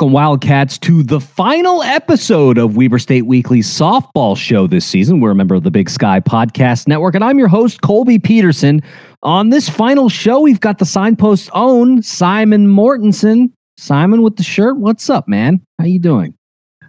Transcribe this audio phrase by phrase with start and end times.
[0.00, 5.20] Welcome, Wildcats, to the final episode of Weber State Weekly's softball show this season.
[5.20, 8.82] We're a member of the Big Sky Podcast Network, and I'm your host, Colby Peterson.
[9.22, 13.52] On this final show, we've got the signpost's own Simon Mortensen.
[13.76, 14.78] Simon with the shirt.
[14.78, 15.60] What's up, man?
[15.78, 16.32] How you doing?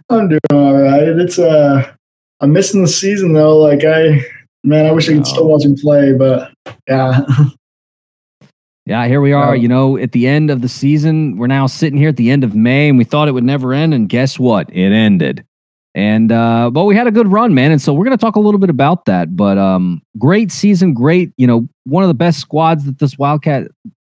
[0.08, 1.02] I'm doing all right.
[1.02, 1.92] It's uh,
[2.40, 3.58] I'm missing the season though.
[3.58, 4.24] Like I,
[4.64, 6.50] man, I wish I could still watch him play, but
[6.88, 7.20] yeah.
[8.92, 9.56] Yeah, here we are.
[9.56, 12.44] You know, at the end of the season, we're now sitting here at the end
[12.44, 14.68] of May, and we thought it would never end, and guess what?
[14.68, 15.46] It ended.
[15.94, 17.72] And uh, but we had a good run, man.
[17.72, 19.34] And so we're gonna talk a little bit about that.
[19.34, 23.68] But um, great season, great, you know, one of the best squads that this Wildcat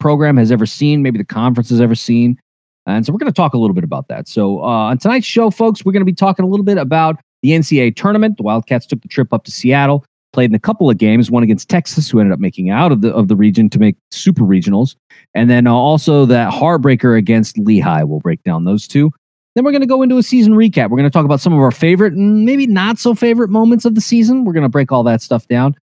[0.02, 2.38] program has ever seen, maybe the conference has ever seen.
[2.86, 4.28] And so we're gonna talk a little bit about that.
[4.28, 7.52] So uh, on tonight's show, folks, we're gonna be talking a little bit about the
[7.52, 8.36] NCAA tournament.
[8.36, 10.04] The Wildcats took the trip up to Seattle
[10.36, 13.02] played in a couple of games, one against Texas, who ended up making out of
[13.02, 14.96] the of the region to make super regionals,
[15.34, 18.04] and then uh, also that heartbreaker against Lehigh.
[18.04, 19.12] We'll break down those two.
[19.56, 20.90] Then we're going to go into a season recap.
[20.90, 23.86] We're going to talk about some of our favorite and maybe not so favorite moments
[23.86, 24.44] of the season.
[24.44, 25.76] We're going to break all that stuff down,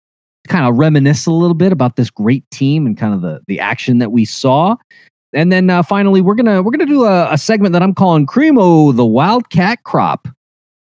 [0.47, 3.59] kind of reminisce a little bit about this great team and kind of the the
[3.59, 4.77] action that we saw.
[5.33, 8.27] And then uh, finally, we're gonna we're gonna do a, a segment that I'm calling
[8.27, 10.29] Cremo the Wildcat Crop.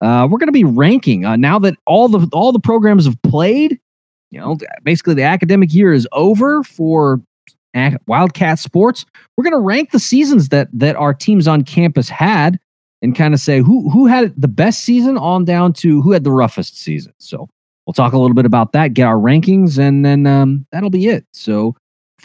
[0.06, 3.20] Uh, we're going to be ranking uh, now that all the all the programs have
[3.24, 3.80] played.
[4.30, 7.22] You know, basically the academic year is over for
[8.08, 9.06] Wildcat sports.
[9.36, 12.60] We're going to rank the seasons that that our teams on campus had,
[13.02, 16.24] and kind of say who who had the best season on down to who had
[16.24, 17.14] the roughest season.
[17.18, 17.50] So
[17.88, 21.08] we'll talk a little bit about that, get our rankings, and then um, that'll be
[21.08, 21.26] it.
[21.32, 21.76] So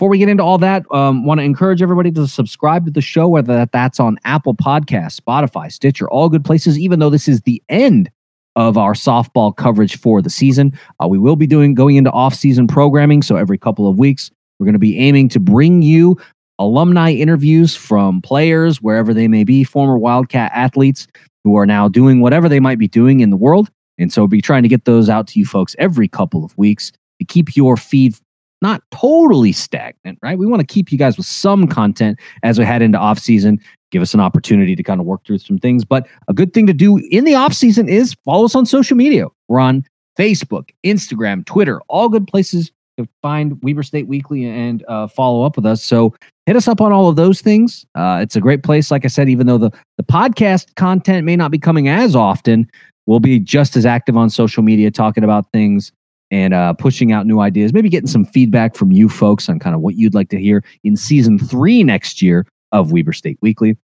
[0.00, 3.02] before we get into all that, um, want to encourage everybody to subscribe to the
[3.02, 6.78] show, whether that, that's on Apple Podcasts, Spotify, Stitcher, all good places.
[6.78, 8.10] Even though this is the end
[8.56, 10.72] of our softball coverage for the season,
[11.04, 13.20] uh, we will be doing going into off-season programming.
[13.20, 16.18] So every couple of weeks, we're going to be aiming to bring you
[16.58, 21.08] alumni interviews from players wherever they may be, former Wildcat athletes
[21.44, 23.70] who are now doing whatever they might be doing in the world.
[23.98, 26.56] And so we'll be trying to get those out to you folks every couple of
[26.56, 28.16] weeks to keep your feed
[28.62, 30.38] not totally stagnant, right?
[30.38, 33.60] We want to keep you guys with some content as we head into off season.
[33.90, 35.84] Give us an opportunity to kind of work through some things.
[35.84, 38.96] But a good thing to do in the off season is follow us on social
[38.96, 39.26] media.
[39.48, 39.84] We're on
[40.18, 45.56] Facebook, Instagram, Twitter, all good places to find Weber State Weekly and uh, follow up
[45.56, 45.82] with us.
[45.82, 46.14] So
[46.46, 47.86] hit us up on all of those things.
[47.94, 48.90] Uh, it's a great place.
[48.90, 52.70] Like I said, even though the, the podcast content may not be coming as often,
[53.06, 55.92] we'll be just as active on social media talking about things
[56.30, 59.74] and uh, pushing out new ideas, maybe getting some feedback from you folks on kind
[59.74, 63.76] of what you'd like to hear in season three next year of Weber State Weekly.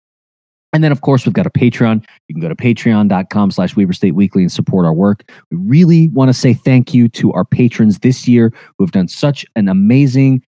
[0.74, 2.06] And then, of course, we've got a Patreon.
[2.28, 5.24] You can go to patreon.com slash Weber State Weekly and support our work.
[5.50, 9.08] We really want to say thank you to our patrons this year who have done
[9.08, 10.44] such an amazing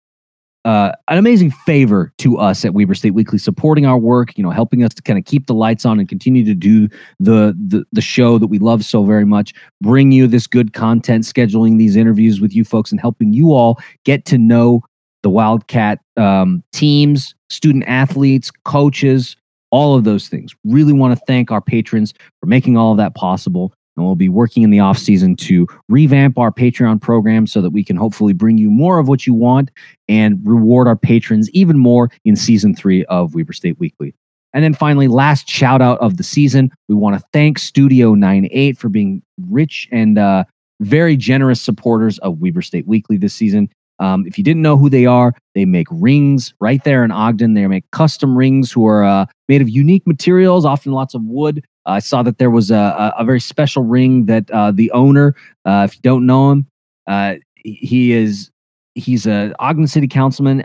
[0.64, 4.50] uh, an amazing favor to us at Weber State Weekly, supporting our work, you know,
[4.50, 7.84] helping us to kind of keep the lights on and continue to do the, the
[7.92, 11.96] the show that we love so very much, bring you this good content, scheduling these
[11.96, 14.82] interviews with you folks, and helping you all get to know
[15.22, 19.36] the Wildcat um, teams, student athletes, coaches,
[19.70, 20.54] all of those things.
[20.64, 23.72] Really want to thank our patrons for making all of that possible.
[23.96, 27.70] And we'll be working in the off season to revamp our Patreon program so that
[27.70, 29.70] we can hopefully bring you more of what you want
[30.08, 34.14] and reward our patrons even more in season three of Weber State Weekly.
[34.54, 38.76] And then finally, last shout out of the season, we want to thank Studio 98
[38.78, 40.44] for being rich and uh,
[40.80, 43.70] very generous supporters of Weber State Weekly this season.
[43.98, 47.54] Um, if you didn't know who they are, they make rings right there in Ogden.
[47.54, 51.64] They make custom rings who are uh, made of unique materials, often lots of wood.
[51.86, 55.34] I saw that there was a, a, very special ring that uh, the owner,
[55.64, 56.66] uh, if you don't know him,
[57.06, 58.50] uh, he is
[58.94, 60.64] he's a Ogden City councilman,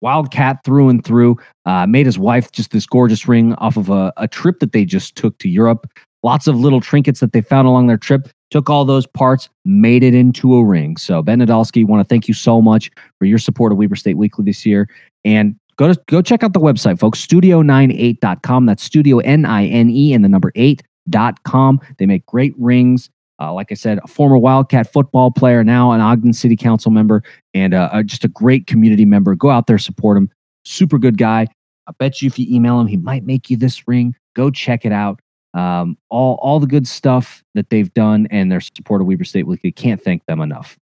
[0.00, 1.36] wildcat through and through.
[1.64, 4.84] Uh, made his wife just this gorgeous ring off of a, a trip that they
[4.84, 5.86] just took to Europe.
[6.22, 8.28] Lots of little trinkets that they found along their trip.
[8.50, 10.96] Took all those parts, made it into a ring.
[10.96, 14.16] So Ben Nadolski, want to thank you so much for your support of Weber State
[14.16, 14.88] Weekly this year.
[15.24, 17.24] And Go to go check out the website, folks.
[17.24, 18.66] Studio98.com.
[18.66, 21.80] That's studio N I N E and the number 8.com.
[21.98, 23.10] They make great rings.
[23.38, 27.22] Uh, like I said, a former Wildcat football player, now an Ogden City Council member,
[27.52, 29.34] and uh, just a great community member.
[29.34, 30.30] Go out there, support him.
[30.64, 31.46] Super good guy.
[31.86, 34.14] I bet you if you email him, he might make you this ring.
[34.34, 35.20] Go check it out.
[35.52, 39.46] Um, all all the good stuff that they've done and their support of Weber State
[39.46, 39.72] Weekly.
[39.72, 40.78] Can't thank them enough.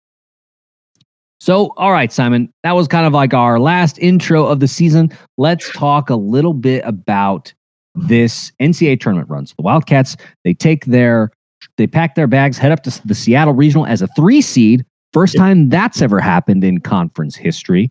[1.42, 5.10] So, all right, Simon, that was kind of like our last intro of the season.
[5.40, 7.52] Let's talk a little bit about
[7.96, 9.48] this NCAA tournament run.
[9.48, 11.32] So the Wildcats, they take their,
[11.78, 14.86] they pack their bags, head up to the Seattle Regional as a three seed.
[15.14, 17.90] First time that's ever happened in conference history.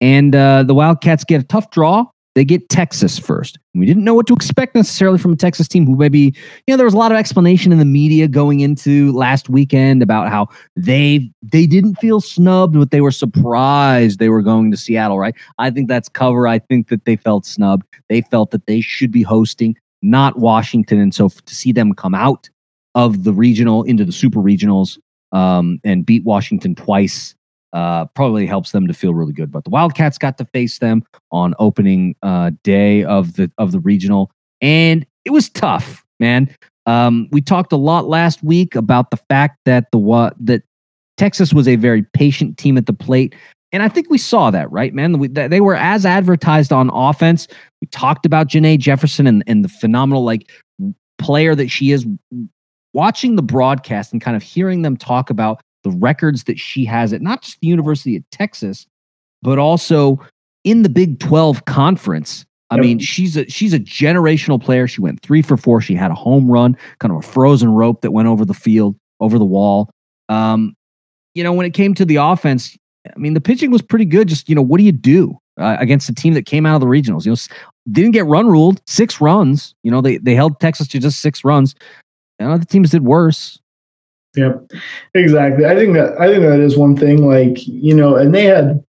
[0.00, 2.06] And uh, the Wildcats get a tough draw.
[2.38, 3.58] They get Texas first.
[3.74, 6.32] We didn't know what to expect necessarily from a Texas team who maybe, you
[6.68, 10.28] know, there was a lot of explanation in the media going into last weekend about
[10.28, 10.46] how
[10.76, 15.34] they they didn't feel snubbed, but they were surprised they were going to Seattle, right?
[15.58, 16.46] I think that's cover.
[16.46, 17.84] I think that they felt snubbed.
[18.08, 21.00] They felt that they should be hosting, not Washington.
[21.00, 22.48] And so to see them come out
[22.94, 24.96] of the regional into the super regionals
[25.32, 27.34] um, and beat Washington twice
[27.78, 29.52] uh, probably helps them to feel really good.
[29.52, 33.78] But the Wildcats got to face them on opening uh, day of the of the
[33.78, 36.52] regional, and it was tough, man.
[36.86, 40.64] Um, we talked a lot last week about the fact that the what that
[41.18, 43.36] Texas was a very patient team at the plate.
[43.70, 45.18] And I think we saw that, right, man?
[45.18, 47.46] We, they were as advertised on offense.
[47.80, 50.50] We talked about Janae Jefferson and, and the phenomenal like
[51.18, 52.06] player that she is.
[52.94, 57.12] Watching the broadcast and kind of hearing them talk about the records that she has
[57.12, 58.86] at not just the University of Texas,
[59.42, 60.18] but also
[60.64, 62.44] in the Big 12 conference.
[62.70, 62.82] I yep.
[62.82, 64.86] mean, she's a she's a generational player.
[64.86, 65.80] She went three for four.
[65.80, 68.94] She had a home run, kind of a frozen rope that went over the field,
[69.20, 69.90] over the wall.
[70.28, 70.74] Um,
[71.34, 72.76] you know, when it came to the offense,
[73.06, 74.28] I mean, the pitching was pretty good.
[74.28, 76.82] Just you know, what do you do uh, against a team that came out of
[76.82, 77.24] the regionals?
[77.24, 77.36] You know,
[77.90, 79.74] didn't get run ruled, six runs.
[79.82, 81.74] You know, they they held Texas to just six runs.
[82.38, 83.58] And other teams did worse.
[84.38, 84.72] Yep,
[85.14, 85.66] exactly.
[85.66, 87.26] I think that I think that is one thing.
[87.26, 88.84] Like you know, and they had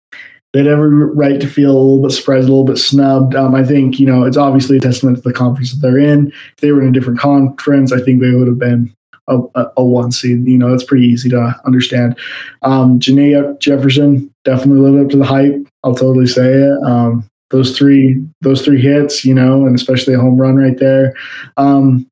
[0.54, 3.34] they had every right to feel a little bit surprised, a little bit snubbed.
[3.34, 6.28] Um, I think you know it's obviously a testament to the conference that they're in.
[6.28, 8.94] If they were in a different conference, I think they would have been
[9.28, 10.46] a, a, a one seed.
[10.46, 12.16] You know, that's pretty easy to understand.
[12.62, 15.68] Um, Janae Jefferson definitely lived up to the hype.
[15.84, 16.84] I'll totally say it.
[16.84, 21.16] Um, those three those three hits, you know, and especially a home run right there.
[21.57, 22.09] Um,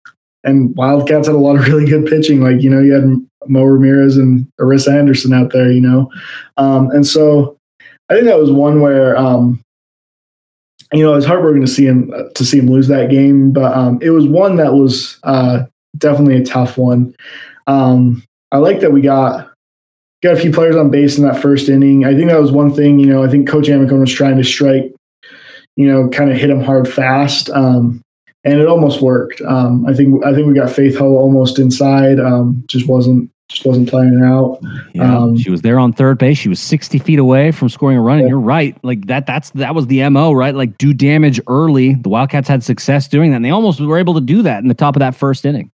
[0.47, 2.41] and Wildcats had a lot of really good pitching.
[2.41, 3.03] Like, you know, you had
[3.47, 6.09] Mo Ramirez and Arissa Henderson out there, you know.
[6.57, 7.57] Um, and so
[8.09, 9.61] I think that was one where, um,
[10.93, 13.75] you know, it was heartbroken to see him to see him lose that game, but
[13.75, 15.65] um, it was one that was uh,
[15.97, 17.13] definitely a tough one.
[17.67, 18.23] Um,
[18.53, 19.51] I like that we got
[20.23, 22.05] got a few players on base in that first inning.
[22.05, 22.99] I think that was one thing.
[22.99, 24.93] You know, I think Coach Amicone was trying to strike,
[25.75, 27.49] you know, kind of hit him hard fast.
[27.49, 28.01] Um,
[28.47, 29.41] and it almost worked.
[29.41, 32.19] Um, I think I think we got Faith Ho almost inside.
[32.19, 34.59] Um, just wasn't just wasn't playing out.
[34.93, 36.37] Yeah, um, she was there on third base.
[36.37, 38.17] She was sixty feet away from scoring a run.
[38.17, 38.21] Yeah.
[38.23, 39.25] And you're right, like that.
[39.25, 40.55] That's that was the mo, right?
[40.55, 41.95] Like do damage early.
[41.95, 44.69] The Wildcats had success doing that, and they almost were able to do that in
[44.69, 45.69] the top of that first inning.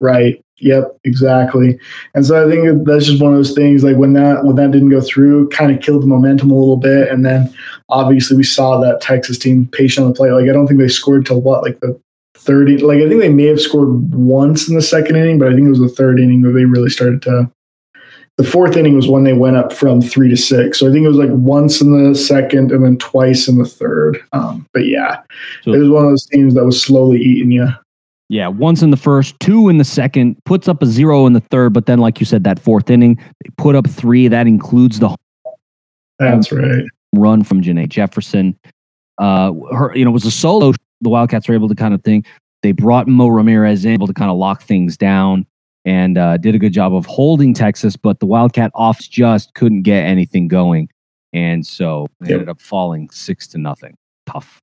[0.00, 0.42] Right.
[0.58, 0.98] Yep.
[1.04, 1.78] Exactly.
[2.14, 3.84] And so I think that's just one of those things.
[3.84, 6.76] Like when that when that didn't go through, kind of killed the momentum a little
[6.76, 7.08] bit.
[7.08, 7.54] And then
[7.88, 10.30] obviously we saw that Texas team patient on the play.
[10.30, 11.98] Like I don't think they scored till what like the
[12.46, 15.54] 30 like i think they may have scored once in the second inning but i
[15.54, 17.50] think it was the third inning that they really started to
[18.36, 20.78] the fourth inning was when they went up from three to six.
[20.78, 23.64] So i think it was like once in the second and then twice in the
[23.64, 24.22] third.
[24.32, 25.22] Um, but yeah
[25.62, 27.68] so, it was one of those teams that was slowly eating you
[28.28, 31.40] yeah once in the first two in the second puts up a zero in the
[31.40, 34.28] third but then like you said that fourth inning they put up three.
[34.28, 35.16] That includes the
[36.18, 36.84] that's right.
[37.14, 38.58] run from Janae Jefferson.
[39.18, 42.26] Uh her you know was a solo the Wildcats were able to kind of think
[42.62, 45.46] they brought Mo Ramirez in, able to kind of lock things down
[45.84, 49.82] and uh, did a good job of holding Texas, but the Wildcat offs just couldn't
[49.82, 50.88] get anything going.
[51.32, 52.34] And so they yep.
[52.34, 53.96] ended up falling six to nothing.
[54.26, 54.60] Tough.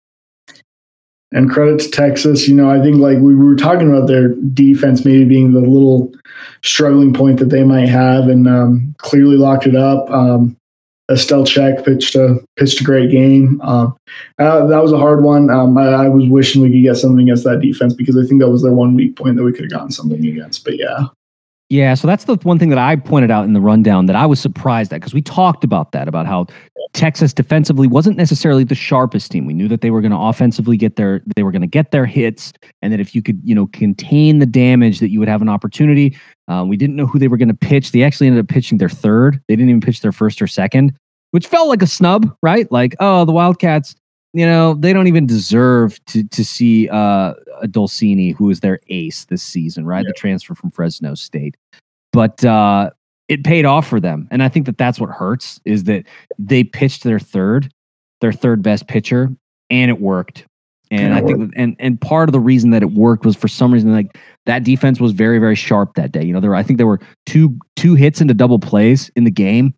[1.32, 2.48] And credit to Texas.
[2.48, 6.12] You know, I think like we were talking about their defense maybe being the little
[6.62, 10.10] struggling point that they might have and um, clearly locked it up.
[10.10, 10.58] Um,
[11.12, 13.60] Estelle Czech pitched a pitched a great game.
[13.62, 13.96] Um,
[14.40, 15.50] uh, that was a hard one.
[15.50, 18.42] Um, I, I, was wishing we could get something against that defense because I think
[18.42, 20.64] that was their one weak point that we could have gotten something against.
[20.64, 21.08] But yeah.
[21.70, 24.28] Yeah, so that's the one thing that I pointed out in the rundown that I
[24.28, 26.46] was surprised at because we talked about that about how
[26.94, 29.46] Texas defensively wasn't necessarily the sharpest team.
[29.46, 31.92] We knew that they were going to offensively get their they were going to get
[31.92, 35.28] their hits, and that if you could you know contain the damage, that you would
[35.28, 36.18] have an opportunity.
[36.48, 37.92] Uh, we didn't know who they were going to pitch.
[37.92, 39.42] They actually ended up pitching their third.
[39.48, 40.98] They didn't even pitch their first or second
[41.34, 42.72] which felt like a snub, right?
[42.72, 43.96] Like, oh, the Wildcats,
[44.34, 48.80] you know, they don't even deserve to to see uh, a Dolcini, who is their
[48.90, 50.06] ace this season, right?
[50.06, 50.10] Yeah.
[50.10, 51.58] The transfer from Fresno State,
[52.12, 52.92] but uh,
[53.34, 56.06] it paid off for them, and I think that that's what hurts is that
[56.40, 57.72] they pitched their third,
[58.22, 59.30] their third best pitcher,
[59.70, 60.46] and it worked.
[60.92, 63.74] And I think, and and part of the reason that it worked was for some
[63.74, 66.24] reason like that defense was very very sharp that day.
[66.24, 69.24] You know, there were, I think there were two two hits into double plays in
[69.24, 69.74] the game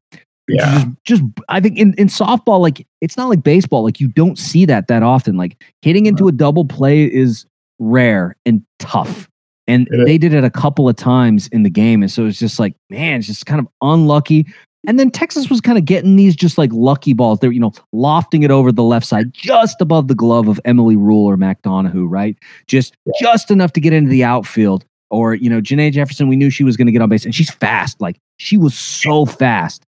[0.47, 0.85] yeah.
[1.05, 3.83] Just, just, I think in, in softball, like it's not like baseball.
[3.83, 5.37] Like you don't see that that often.
[5.37, 7.45] Like hitting into a double play is
[7.79, 9.29] rare and tough.
[9.67, 12.03] And they did it a couple of times in the game.
[12.03, 14.45] And so it's just like, man, it's just kind of unlucky.
[14.87, 17.39] And then Texas was kind of getting these just like lucky balls.
[17.39, 20.95] They're, you know, lofting it over the left side, just above the glove of Emily
[20.95, 22.37] Rule or Mac Donohue, right?
[22.67, 23.13] Just yeah.
[23.19, 24.85] just enough to get into the outfield.
[25.09, 27.25] Or, you know, Janae Jefferson, we knew she was going to get on base.
[27.25, 27.99] And she's fast.
[28.01, 29.83] Like she was so fast.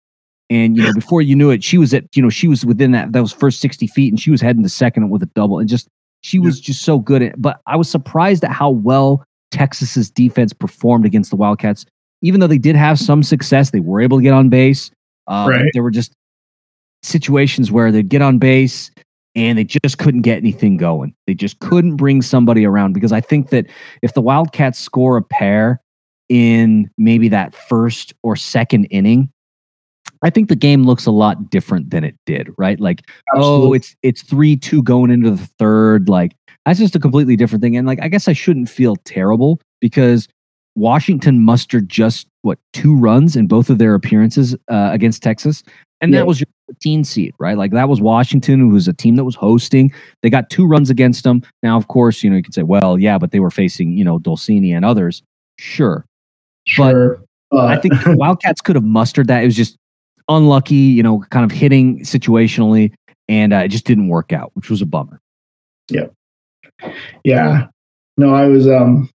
[0.50, 2.92] And, you know, before you knew it, she was at, you know, she was within
[2.92, 5.58] that those first 60 feet and she was heading to second with a double.
[5.58, 5.88] And just
[6.20, 10.52] she was just so good at but I was surprised at how well Texas's defense
[10.52, 11.86] performed against the Wildcats
[12.24, 14.90] even though they did have some success, they were able to get on base.
[15.26, 15.70] Um, right.
[15.74, 16.14] There were just
[17.02, 18.90] situations where they'd get on base
[19.34, 21.14] and they just couldn't get anything going.
[21.26, 23.66] They just couldn't bring somebody around because I think that
[24.00, 25.82] if the Wildcats score a pair
[26.30, 29.30] in maybe that first or second inning,
[30.22, 32.80] I think the game looks a lot different than it did, right?
[32.80, 33.02] Like,
[33.34, 33.68] oh, Absolutely.
[33.68, 36.08] oh, it's it's three two going into the third.
[36.08, 36.34] Like
[36.64, 37.76] that's just a completely different thing.
[37.76, 40.28] And like, I guess I shouldn't feel terrible because
[40.76, 45.62] Washington mustered just what two runs in both of their appearances uh, against Texas,
[46.00, 46.20] and yeah.
[46.20, 47.56] that was your 14 seed, right?
[47.56, 49.92] Like that was Washington, who was a team that was hosting.
[50.22, 51.42] They got two runs against them.
[51.62, 54.04] Now, of course, you know you could say, well, yeah, but they were facing you
[54.04, 55.22] know Dolcini and others.
[55.58, 56.04] Sure,
[56.66, 57.20] sure.
[57.50, 59.42] but uh, I think Wildcats could have mustered that.
[59.42, 59.76] It was just
[60.28, 62.92] unlucky, you know, kind of hitting situationally,
[63.28, 65.20] and uh, it just didn't work out, which was a bummer.
[65.88, 66.06] Yeah,
[67.24, 67.66] yeah.
[68.16, 69.10] No, I was um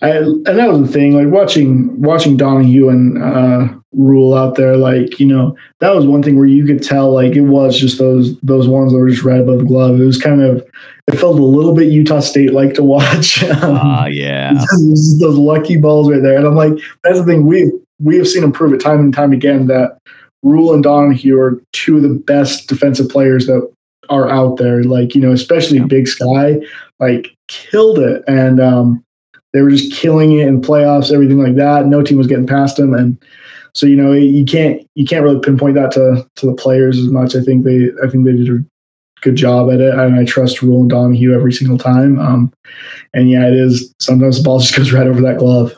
[0.00, 4.76] I, and that was the thing, like watching watching Donahue and uh, Rule out there,
[4.76, 7.98] like you know, that was one thing where you could tell, like it was just
[7.98, 10.00] those those ones that were just right above the glove.
[10.00, 10.64] It was kind of,
[11.08, 13.42] it felt a little bit Utah State like to watch.
[13.50, 14.52] Ah, um, uh, yeah,
[15.18, 18.44] those lucky balls right there, and I'm like, that's the thing we we have seen
[18.44, 19.98] him prove it time and time again that
[20.44, 23.68] Rule and Donahue are two of the best defensive players that
[24.10, 24.82] are out there.
[24.84, 25.80] Like you know, especially.
[25.80, 26.60] Big Sky,
[27.00, 29.04] like killed it, and um,
[29.52, 31.86] they were just killing it in playoffs, everything like that.
[31.86, 33.16] No team was getting past them, and
[33.74, 37.06] so you know you can't you can't really pinpoint that to to the players as
[37.06, 37.34] much.
[37.34, 38.64] I think they I think they did a
[39.20, 42.18] good job at it, and I trust Rule and Donohue every single time.
[42.18, 42.52] Um,
[43.14, 45.74] and yeah, it is sometimes the ball just goes right over that glove.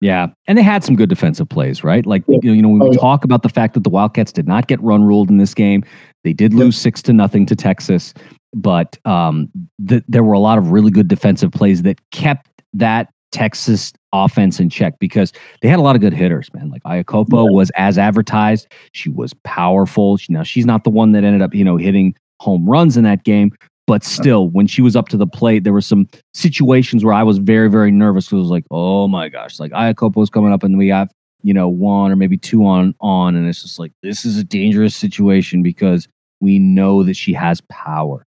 [0.00, 2.06] Yeah, and they had some good defensive plays, right?
[2.06, 2.38] Like yeah.
[2.42, 4.80] you know, when we oh, talk about the fact that the Wildcats did not get
[4.80, 5.84] run ruled in this game,
[6.28, 8.12] they did lose six to nothing to Texas,
[8.54, 9.50] but um,
[9.88, 14.60] th- there were a lot of really good defensive plays that kept that Texas offense
[14.60, 15.32] in check because
[15.62, 16.68] they had a lot of good hitters, man.
[16.68, 17.50] Like Iakopo yeah.
[17.50, 18.68] was as advertised.
[18.92, 20.18] She was powerful.
[20.18, 23.04] She, now she's not the one that ended up, you know, hitting home runs in
[23.04, 23.52] that game,
[23.86, 27.22] but still, when she was up to the plate, there were some situations where I
[27.22, 30.52] was very, very nervous because it was like, oh my gosh, like Iakopo was coming
[30.52, 31.10] up and we have,
[31.42, 34.44] you know, one or maybe two on on, and it's just like this is a
[34.44, 36.06] dangerous situation because
[36.40, 38.24] we know that she has power.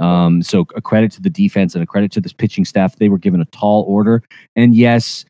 [0.00, 2.96] Um, so a credit to the defense and a credit to this pitching staff.
[2.96, 4.22] They were given a tall order.
[4.56, 5.24] And yes,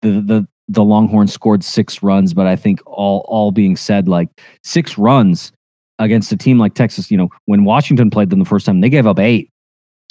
[0.00, 4.28] the the the Longhorns scored six runs, but I think all all being said, like
[4.62, 5.52] six runs
[5.98, 8.88] against a team like Texas, you know, when Washington played them the first time, they
[8.88, 9.50] gave up eight.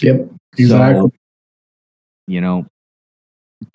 [0.02, 0.30] Yep.
[0.58, 1.02] Exactly.
[1.02, 1.12] So,
[2.28, 2.66] you know,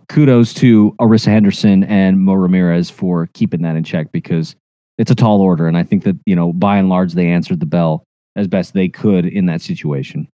[0.09, 4.57] kudos to Arissa Henderson and Mo Ramirez for keeping that in check because
[4.99, 5.67] it's a tall order.
[5.67, 8.05] And I think that, you know, by and large, they answered the bell
[8.37, 10.29] as best they could in that situation.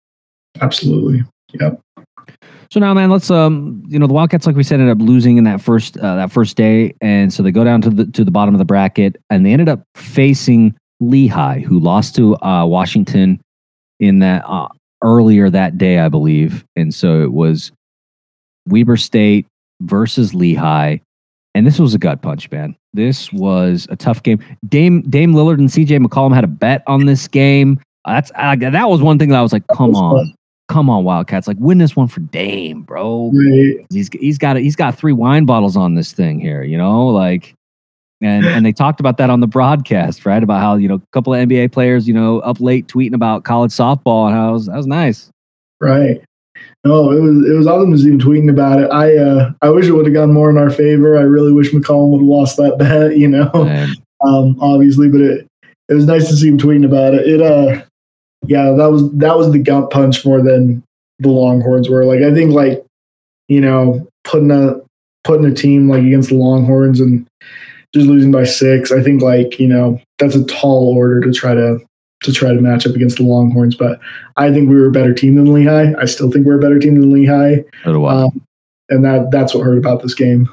[0.60, 1.24] Absolutely.
[1.54, 1.80] Yep.
[2.72, 5.38] So now, man, let's um, you know, the Wildcats, like we said, ended up losing
[5.38, 8.24] in that first uh, that first day, and so they go down to the to
[8.24, 12.66] the bottom of the bracket, and they ended up facing Lehigh, who lost to uh,
[12.66, 13.42] Washington
[14.00, 14.70] in that uh,
[15.04, 17.74] earlier that day, I believe, and so it was
[18.68, 19.48] Weber State
[19.82, 21.00] versus Lehigh,
[21.54, 22.76] and this was a gut punch, man.
[22.94, 24.40] This was a tough game.
[24.68, 27.80] Dame Dame Lillard and CJ McCollum had a bet on this game.
[28.06, 30.34] That's uh, that was one thing that I was like, come on,
[30.70, 33.32] come on, Wildcats, like win this one for Dame, bro.
[33.34, 33.86] Right.
[33.92, 37.54] He's he's got he's got three wine bottles on this thing here, you know, like.
[38.24, 40.44] And, and they talked about that on the broadcast, right?
[40.44, 43.46] About how you know a couple of NBA players, you know, up late tweeting about
[43.46, 45.32] college softball, and how it was, that was nice.
[45.80, 46.24] Right.
[46.84, 48.90] No, it was it was awesome to see him tweeting about it.
[48.92, 51.18] I uh, I wish it would have gone more in our favor.
[51.18, 53.52] I really wish McCollum would have lost that bet, you know.
[54.26, 55.48] Um, obviously, but it
[55.90, 57.28] it was nice to see him tweeting about it.
[57.28, 57.84] It uh
[58.48, 60.84] yeah, that was that was the gut punch more than
[61.20, 62.06] the Longhorns were.
[62.06, 62.84] Like I think like
[63.48, 64.82] you know putting a
[65.24, 67.28] putting a team like against the Longhorns and
[67.94, 68.92] just losing by six.
[68.92, 71.80] I think like you know that's a tall order to try to
[72.22, 73.76] to try to match up against the Longhorns.
[73.76, 74.00] But
[74.38, 75.94] I think we were a better team than Lehigh.
[76.00, 77.64] I still think we're a better team than Lehigh.
[77.86, 78.42] Um,
[78.90, 80.50] and that that's what hurt about this game.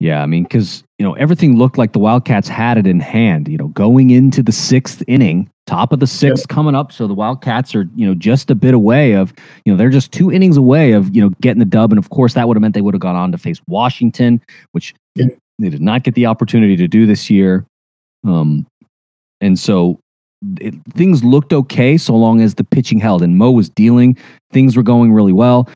[0.00, 3.48] Yeah, I mean, because you know everything looked like the Wildcats had it in hand.
[3.48, 6.48] You know, going into the sixth inning, top of the sixth yep.
[6.48, 9.34] coming up, so the Wildcats are you know just a bit away of
[9.66, 12.08] you know they're just two innings away of you know getting the dub, and of
[12.08, 14.40] course that would have meant they would have gone on to face Washington,
[14.72, 14.94] which
[15.60, 17.66] They did not get the opportunity to do this year.
[18.26, 18.66] Um,
[19.42, 19.98] and so
[20.60, 24.16] it, things looked okay so long as the pitching held and Mo was dealing.
[24.52, 25.68] Things were going really well.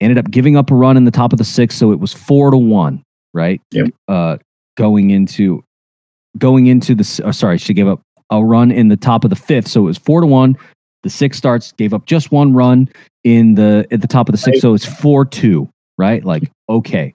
[0.00, 2.12] Ended up giving up a run in the top of the sixth, so it was
[2.12, 3.02] four to one,
[3.34, 3.60] right?
[3.70, 3.88] Yep.
[4.08, 4.36] Uh,
[4.76, 5.62] going into
[6.38, 8.00] going into the oh, sorry, she gave up
[8.30, 10.56] a run in the top of the fifth, so it was four to one.
[11.02, 12.88] The six starts gave up just one run
[13.24, 16.24] in the at the top of the sixth, so it's four two, right?
[16.24, 17.14] Like okay,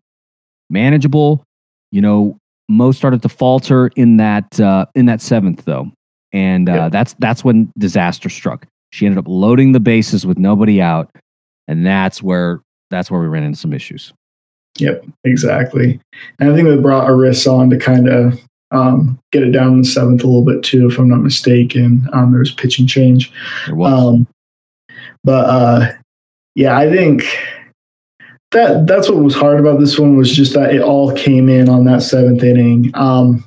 [0.69, 1.43] manageable.
[1.91, 2.37] You know,
[2.69, 5.91] Mo started to falter in that uh, in that seventh though,
[6.37, 6.91] and uh, yep.
[6.91, 8.67] that's that's when disaster struck.
[8.91, 11.09] She ended up loading the bases with nobody out,
[11.67, 14.13] and that's where that's where we ran into some issues.
[14.77, 15.99] Yep, exactly.
[16.39, 18.39] And I think they brought Arissa on to kind of
[18.69, 22.07] um, get it down in the seventh a little bit too, if I'm not mistaken.
[22.13, 23.31] Um, there was pitching change.
[23.65, 23.91] There was.
[23.91, 24.27] Um,
[25.23, 25.91] but uh,
[26.53, 27.23] yeah, I think
[28.51, 31.67] that that's what was hard about this one was just that it all came in
[31.67, 32.91] on that seventh inning.
[32.93, 33.43] Um,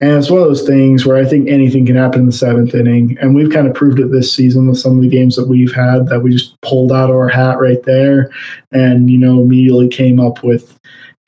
[0.00, 2.74] and it's one of those things where I think anything can happen in the seventh
[2.74, 3.16] inning.
[3.20, 5.72] And we've kind of proved it this season with some of the games that we've
[5.72, 8.30] had that we just pulled out of our hat right there
[8.72, 10.78] and, you know, immediately came up with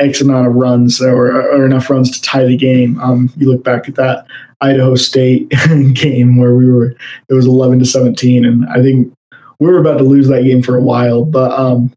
[0.00, 3.00] X amount of runs or, or enough runs to tie the game.
[3.00, 4.26] Um, you look back at that
[4.61, 5.49] Idaho State
[5.94, 6.96] game where we were,
[7.28, 8.44] it was 11 to 17.
[8.44, 9.12] And I think
[9.61, 11.25] we were about to lose that game for a while.
[11.25, 11.92] But um,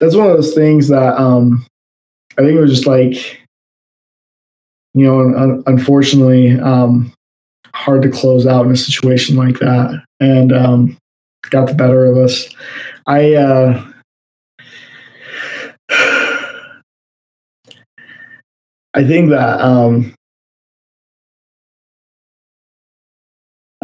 [0.00, 1.66] that's one of those things that um,
[2.38, 3.45] I think it was just like,
[4.96, 7.12] you know, un- unfortunately, um,
[7.74, 10.96] hard to close out in a situation like that, and um,
[11.50, 12.48] got the better of us.
[13.06, 13.86] I uh,
[18.94, 20.14] I think that um,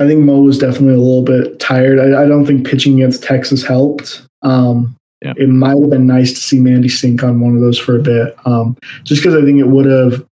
[0.00, 2.00] I think Mo was definitely a little bit tired.
[2.00, 4.26] I, I don't think pitching against Texas helped.
[4.40, 5.34] Um, yeah.
[5.36, 8.02] It might have been nice to see Mandy Sink on one of those for a
[8.02, 10.26] bit, um, just because I think it would have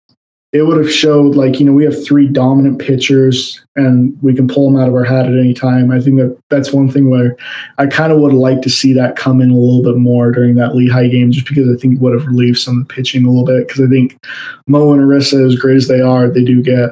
[0.53, 4.49] it would have showed like you know we have three dominant pitchers and we can
[4.49, 5.91] pull them out of our hat at any time.
[5.91, 7.37] I think that that's one thing where
[7.79, 10.55] i kind of would liked to see that come in a little bit more during
[10.55, 13.25] that lehigh game just because i think it would have relieved some of the pitching
[13.25, 14.19] a little bit because i think
[14.67, 16.91] mo and arissa as great as they are they do get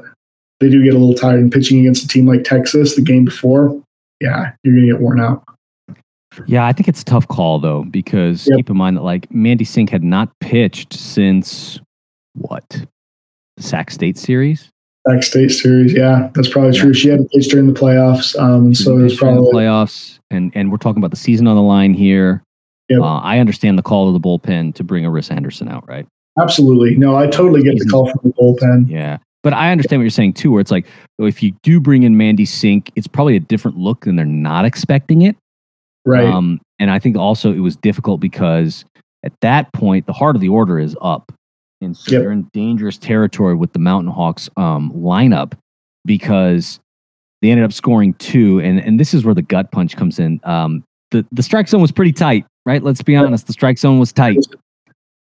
[0.61, 3.25] they do get a little tired in pitching against a team like texas the game
[3.25, 3.81] before.
[4.21, 5.45] Yeah you're gonna get worn out.
[6.47, 8.59] Yeah, I think it's a tough call though, because yep.
[8.59, 11.81] keep in mind that like Mandy Sink had not pitched since
[12.35, 12.85] what
[13.59, 14.71] Sac State series.
[15.09, 16.83] Sac State series, yeah, that's probably yeah.
[16.83, 16.95] true.
[16.95, 20.71] She had pitched during the playoffs, um, so it was probably the playoffs, and and
[20.71, 22.43] we're talking about the season on the line here.
[22.89, 23.01] Yep.
[23.01, 26.07] Uh, I understand the call to the bullpen to bring Arissa Henderson out, right?
[26.39, 28.91] Absolutely, no, I totally get the call from the bullpen.
[28.91, 30.87] Yeah, but I understand what you're saying too, where it's like
[31.21, 34.65] if you do bring in Mandy Sink, it's probably a different look than they're not
[34.65, 35.37] expecting it.
[36.05, 36.27] Right.
[36.27, 38.85] Um, and I think also it was difficult because
[39.25, 41.33] at that point the heart of the order is up.
[41.81, 42.23] And so yep.
[42.23, 45.53] they're in dangerous territory with the Mountain Hawks um, lineup
[46.05, 46.81] because
[47.43, 48.61] they ended up scoring two.
[48.61, 50.41] And, and this is where the gut punch comes in.
[50.45, 52.83] Um, the, the strike zone was pretty tight, right?
[52.83, 53.47] Let's be honest.
[53.47, 54.39] The strike zone was tight.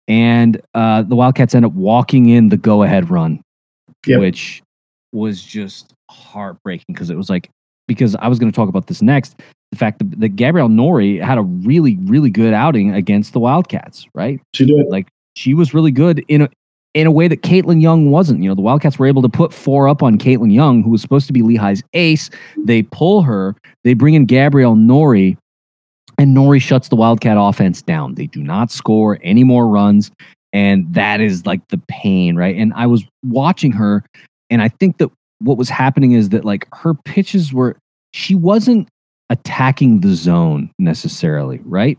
[0.08, 3.42] And uh, the Wildcats end up walking in the go ahead run,
[4.06, 4.20] yep.
[4.20, 4.62] which
[5.12, 7.50] was just heartbreaking because it was like,
[7.88, 9.36] because I was going to talk about this next.
[9.72, 14.06] The fact that, that Gabrielle Nori had a really, really good outing against the Wildcats,
[14.14, 14.40] right?
[14.54, 14.86] She did.
[14.86, 16.48] Like she was really good in a
[16.94, 18.42] in a way that Caitlin Young wasn't.
[18.42, 21.02] You know, the Wildcats were able to put four up on Caitlin Young, who was
[21.02, 22.30] supposed to be Lehigh's ace.
[22.64, 25.36] They pull her, they bring in Gabrielle Nori,
[26.18, 28.14] and Nori shuts the Wildcat offense down.
[28.14, 30.10] They do not score any more runs.
[30.54, 32.56] And that is like the pain, right?
[32.56, 34.02] And I was watching her,
[34.48, 37.76] and I think that what was happening is that like her pitches were,
[38.14, 38.88] she wasn't
[39.28, 41.98] attacking the zone necessarily, right?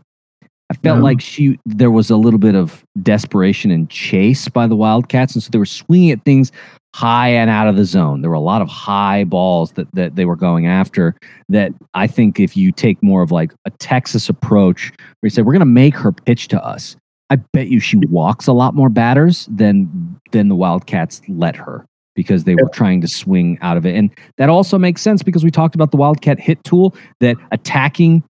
[0.70, 1.04] I felt no.
[1.04, 5.42] like she there was a little bit of desperation and chase by the Wildcats, and
[5.42, 6.52] so they were swinging at things
[6.94, 8.20] high and out of the zone.
[8.20, 11.14] There were a lot of high balls that that they were going after.
[11.48, 15.42] That I think if you take more of like a Texas approach, where you say
[15.42, 16.96] we're going to make her pitch to us,
[17.30, 21.86] I bet you she walks a lot more batters than than the Wildcats let her
[22.14, 23.94] because they were trying to swing out of it.
[23.94, 28.24] And that also makes sense because we talked about the Wildcat hit tool that attacking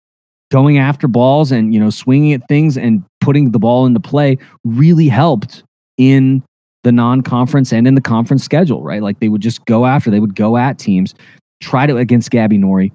[0.55, 4.38] going after balls and you know swinging at things and putting the ball into play
[4.62, 5.64] really helped
[5.97, 6.45] in
[6.85, 9.03] the non-conference and in the conference schedule, right?
[9.03, 11.12] Like they would just go after, they would go at teams.
[11.61, 12.93] Tried it against Gabby Nori,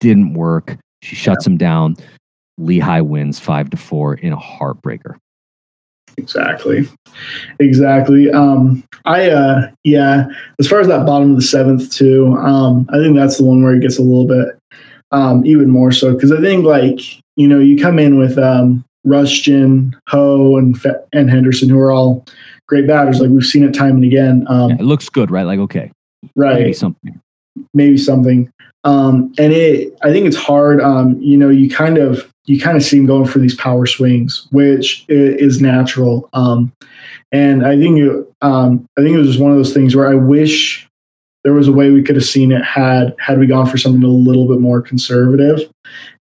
[0.00, 0.78] didn't work.
[1.02, 1.50] She shuts yeah.
[1.50, 1.96] him down.
[2.56, 5.16] Lehigh wins five to four in a heartbreaker.
[6.16, 6.88] Exactly.
[7.58, 8.30] Exactly.
[8.30, 12.96] Um, I uh yeah, as far as that bottom of the seventh too, um, I
[12.96, 14.56] think that's the one where it gets a little bit
[15.12, 17.00] um, even more so because I think like
[17.36, 21.92] you know you come in with um, Rushton, Ho, and Fe- and Henderson, who are
[21.92, 22.24] all
[22.66, 23.20] great batters.
[23.20, 24.44] Like we've seen it time and again.
[24.48, 25.44] Um, yeah, it looks good, right?
[25.44, 25.92] Like okay,
[26.34, 27.20] right, maybe something,
[27.74, 28.52] maybe something.
[28.84, 30.80] Um, and it, I think it's hard.
[30.80, 33.86] Um, you know, you kind of you kind of see him going for these power
[33.86, 36.28] swings, which is natural.
[36.32, 36.72] Um,
[37.30, 40.08] and I think it, um, I think it was just one of those things where
[40.08, 40.88] I wish
[41.44, 44.02] there was a way we could have seen it had had we gone for something
[44.02, 45.60] a little bit more conservative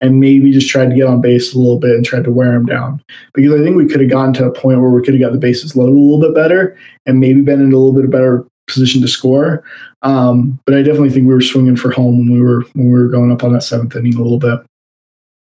[0.00, 2.54] and maybe just tried to get on base a little bit and tried to wear
[2.54, 3.02] him down
[3.34, 5.32] because I think we could have gotten to a point where we could have got
[5.32, 8.46] the bases loaded a little bit better and maybe been in a little bit better
[8.66, 9.64] position to score.
[10.02, 12.98] Um, but I definitely think we were swinging for home when we were when we
[12.98, 14.60] were going up on that seventh inning a little bit.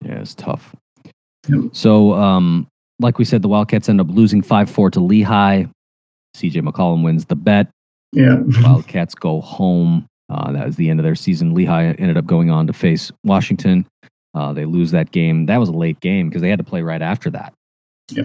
[0.03, 0.75] Yeah, it's tough.
[1.47, 1.71] Yep.
[1.73, 2.67] So, um,
[2.99, 5.65] like we said, the Wildcats end up losing five four to Lehigh.
[6.35, 7.67] CJ McCollum wins the bet.
[8.11, 8.37] Yeah.
[8.61, 10.05] Wildcats go home.
[10.29, 11.53] Uh, that was the end of their season.
[11.53, 13.85] Lehigh ended up going on to face Washington.
[14.33, 15.45] Uh, they lose that game.
[15.45, 17.53] That was a late game because they had to play right after that.
[18.09, 18.23] Yeah.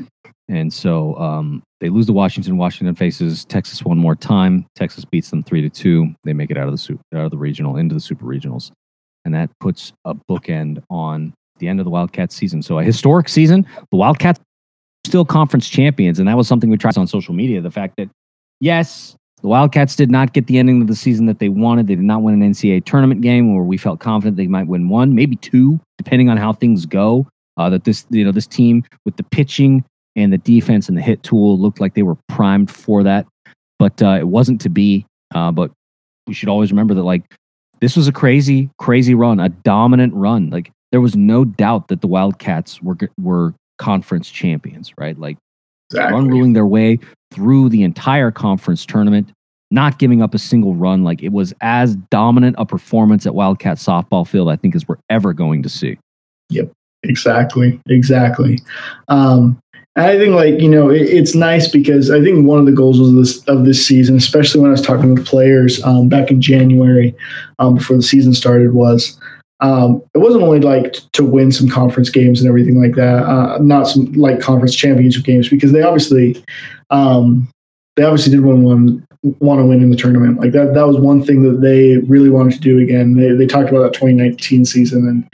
[0.49, 2.57] And so um, they lose to Washington.
[2.57, 4.67] Washington faces Texas one more time.
[4.77, 6.15] Texas beats them three to two.
[6.25, 8.71] They make it out of the super, out of the regional into the super regionals,
[9.25, 12.63] and that puts a bookend on the end of the Wildcats season.
[12.63, 13.67] So a historic season.
[13.91, 14.41] The Wildcats
[15.05, 17.61] still conference champions, and that was something we tried on social media.
[17.61, 18.09] The fact that
[18.61, 21.87] yes, the Wildcats did not get the ending of the season that they wanted.
[21.87, 24.89] They did not win an NCAA tournament game where we felt confident they might win
[24.89, 27.29] one, maybe two, depending on how things go.
[27.59, 29.83] Uh, that this, you know, this team with the pitching
[30.15, 33.27] and the defense and the hit tool looked like they were primed for that,
[33.79, 35.07] but uh, it wasn't to be.
[35.35, 35.71] Uh, but
[36.27, 37.23] we should always remember that, like,
[37.81, 40.51] this was a crazy, crazy run, a dominant run.
[40.51, 45.19] Like, there was no doubt that the Wildcats were were conference champions, right?
[45.19, 45.37] Like,
[45.91, 46.15] exactly.
[46.15, 46.99] run ruling their way
[47.37, 49.31] through the entire conference tournament,
[49.71, 51.05] not giving up a single run.
[51.05, 54.97] Like it was as dominant a performance at Wildcat softball field, I think, as we're
[55.11, 55.99] ever going to see.
[56.49, 56.73] Yep,
[57.03, 58.61] exactly, exactly.
[59.09, 59.61] Um,
[59.97, 62.73] and I think like you know it, it's nice because I think one of the
[62.73, 66.31] goals of this of this season, especially when I was talking with players um, back
[66.31, 67.15] in January
[67.59, 69.19] um, before the season started, was
[69.61, 73.59] um, it wasn't only like to win some conference games and everything like that, uh,
[73.61, 76.43] not some like conference championship games because they obviously,
[76.91, 77.49] um,
[77.97, 79.07] they obviously did want one
[79.41, 80.39] want to win in the tournament.
[80.39, 83.17] Like that, that was one thing that they really wanted to do again.
[83.17, 85.29] They they talked about that 2019 season and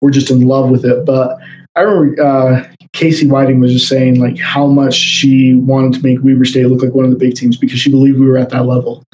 [0.00, 1.04] we're just in love with it.
[1.04, 1.38] But
[1.74, 6.22] I remember uh, Casey Whiting was just saying like how much she wanted to make
[6.22, 8.50] Weber State look like one of the big teams because she believed we were at
[8.50, 9.04] that level,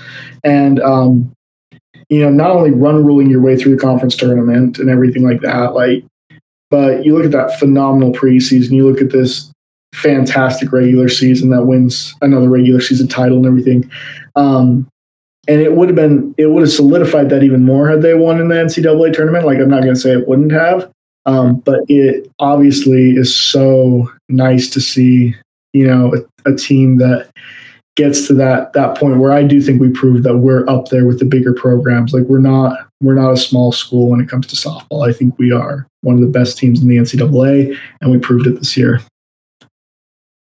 [0.44, 1.33] and um,
[2.12, 5.40] you know, not only run ruling your way through the conference tournament and everything like
[5.40, 6.05] that, like,
[6.68, 9.51] but you look at that phenomenal preseason, you look at this
[9.94, 13.90] fantastic regular season that wins another regular season title and everything.
[14.37, 14.87] Um,
[15.48, 18.38] and it would have been, it would have solidified that even more had they won
[18.38, 19.46] in the NCAA tournament.
[19.46, 20.92] Like, I'm not going to say it wouldn't have,
[21.25, 25.35] um, but it obviously is so nice to see,
[25.72, 27.31] you know, a, a team that
[27.96, 31.07] gets to that that point where I do think we proved that we're up there
[31.07, 32.12] with the bigger programs.
[32.12, 35.09] Like we're not we're not a small school when it comes to softball.
[35.09, 38.46] I think we are one of the best teams in the NCAA, and we proved
[38.46, 39.00] it this year.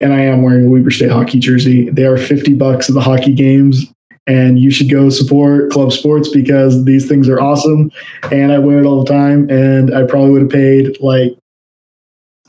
[0.00, 1.90] And I am wearing a Weber State hockey jersey.
[1.90, 3.86] They are fifty bucks at the hockey games,
[4.26, 7.90] and you should go support club sports because these things are awesome.
[8.32, 11.36] And I wear it all the time, and I probably would have paid like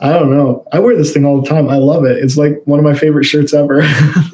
[0.02, 0.66] I don't know.
[0.72, 1.68] I wear this thing all the time.
[1.68, 2.16] I love it.
[2.18, 3.80] It's like one of my favorite shirts ever.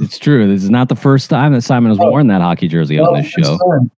[0.00, 0.46] it's true.
[0.46, 3.14] This is not the first time that Simon has oh, worn that hockey jersey on
[3.14, 3.58] this show.
[3.58, 3.90] Time.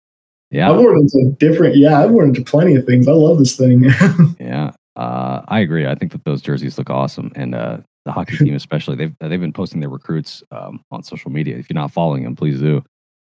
[0.50, 0.70] Yeah.
[0.70, 3.09] I've worn it to different, yeah, I've worn it to plenty of things.
[3.09, 3.85] I love this thing.
[4.40, 4.70] yeah.
[4.94, 5.87] Uh, I agree.
[5.87, 7.33] I think that those jerseys look awesome.
[7.35, 11.33] And uh, the hockey team, especially, they've, they've been posting their recruits um, on social
[11.33, 11.57] media.
[11.57, 12.85] If you're not following them, please do.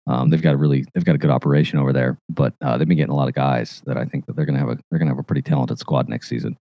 [0.05, 2.87] Um, they've got a really, they've got a good operation over there, but uh, they've
[2.87, 4.99] been getting a lot of guys that I think that they're to have a, they're
[4.99, 6.57] going to have a pretty talented squad next season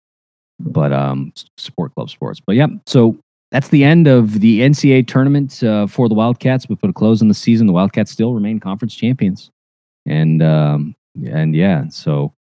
[0.60, 2.40] but um, support Club Sports.
[2.46, 3.18] But yeah, so
[3.52, 6.68] that's the end of the NCAA tournament uh, for the Wildcats.
[6.68, 7.68] We put a close on the season.
[7.68, 9.50] The Wildcats still remain conference champions,
[10.06, 12.34] and um, and yeah, so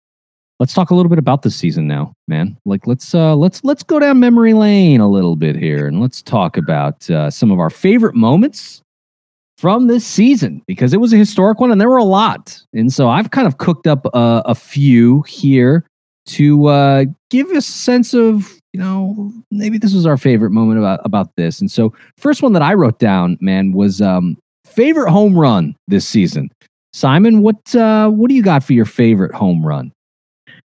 [0.59, 2.57] let's talk a little bit about this season now, man.
[2.65, 6.21] Like let's uh, let's let's go down memory lane a little bit here, and let's
[6.21, 8.81] talk about uh, some of our favorite moments
[9.57, 12.59] from this season because it was a historic one and there were a lot.
[12.73, 15.85] And so I've kind of cooked up uh, a few here
[16.25, 21.01] to uh, give a sense of you know maybe this was our favorite moment about
[21.05, 21.59] about this.
[21.59, 26.07] And so first one that I wrote down, man, was um, favorite home run this
[26.07, 26.49] season.
[26.93, 29.91] Simon, what uh, what do you got for your favorite home run?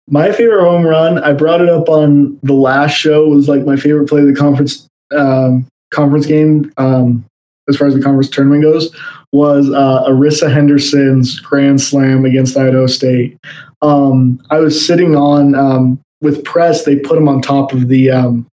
[0.10, 3.78] My favorite home run, I brought it up on the last show, was like my
[3.78, 6.72] favorite play of the conference um, conference game.
[6.78, 7.26] Um,
[7.70, 8.94] as far as the conference tournament goes,
[9.32, 13.38] was uh, Arissa Henderson's grand slam against Idaho State.
[13.84, 16.86] Um, I was sitting on um, with press.
[16.86, 18.48] They put him on top of the um,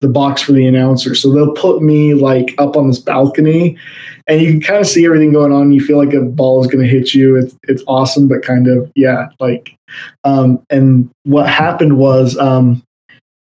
[0.00, 1.14] the box for the announcer.
[1.14, 3.78] So they'll put me like up on this balcony
[4.26, 5.72] and you can kind of see everything going on.
[5.72, 7.36] You feel like a ball is going to hit you.
[7.36, 9.76] It's, it's awesome, but kind of, yeah, like,
[10.24, 12.82] um, and what happened was, um,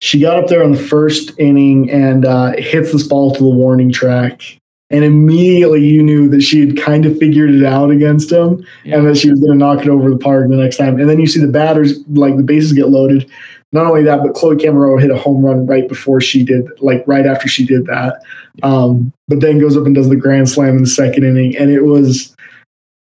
[0.01, 3.49] she got up there on the first inning and uh, hits this ball to the
[3.49, 4.41] warning track.
[4.91, 8.97] And immediately you knew that she had kind of figured it out against him yeah.
[8.97, 10.99] and that she was going to knock it over the park the next time.
[10.99, 13.29] And then you see the batters, like the bases get loaded
[13.75, 17.03] not only that, but Chloe Camarero hit a home run right before she did, like
[17.05, 18.21] right after she did that.
[18.63, 21.69] Um, but then goes up and does the grand slam in the second inning, and
[21.69, 22.33] it was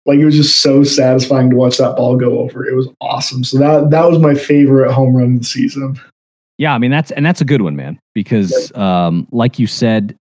[0.08, 2.66] like it was just so satisfying to watch that ball go over.
[2.66, 3.44] It was awesome.
[3.44, 6.00] So that that was my favorite home run of the season.
[6.58, 8.00] Yeah, I mean that's and that's a good one, man.
[8.16, 10.18] Because um, like you said,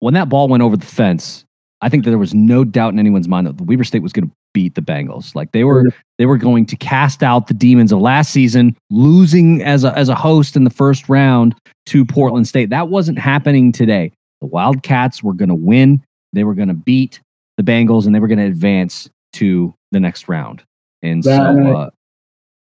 [0.00, 1.44] when that ball went over the fence,
[1.80, 4.12] I think that there was no doubt in anyone's mind that the Weber State was
[4.12, 5.34] going to beat the Bengals.
[5.34, 5.84] Like they were
[6.18, 10.08] they were going to cast out the demons of last season, losing as a as
[10.08, 11.54] a host in the first round
[11.86, 12.70] to Portland State.
[12.70, 14.12] That wasn't happening today.
[14.40, 16.02] The Wildcats were going to win.
[16.32, 17.20] They were going to beat
[17.56, 20.62] the Bengals and they were going to advance to the next round.
[21.02, 21.90] And that, so uh,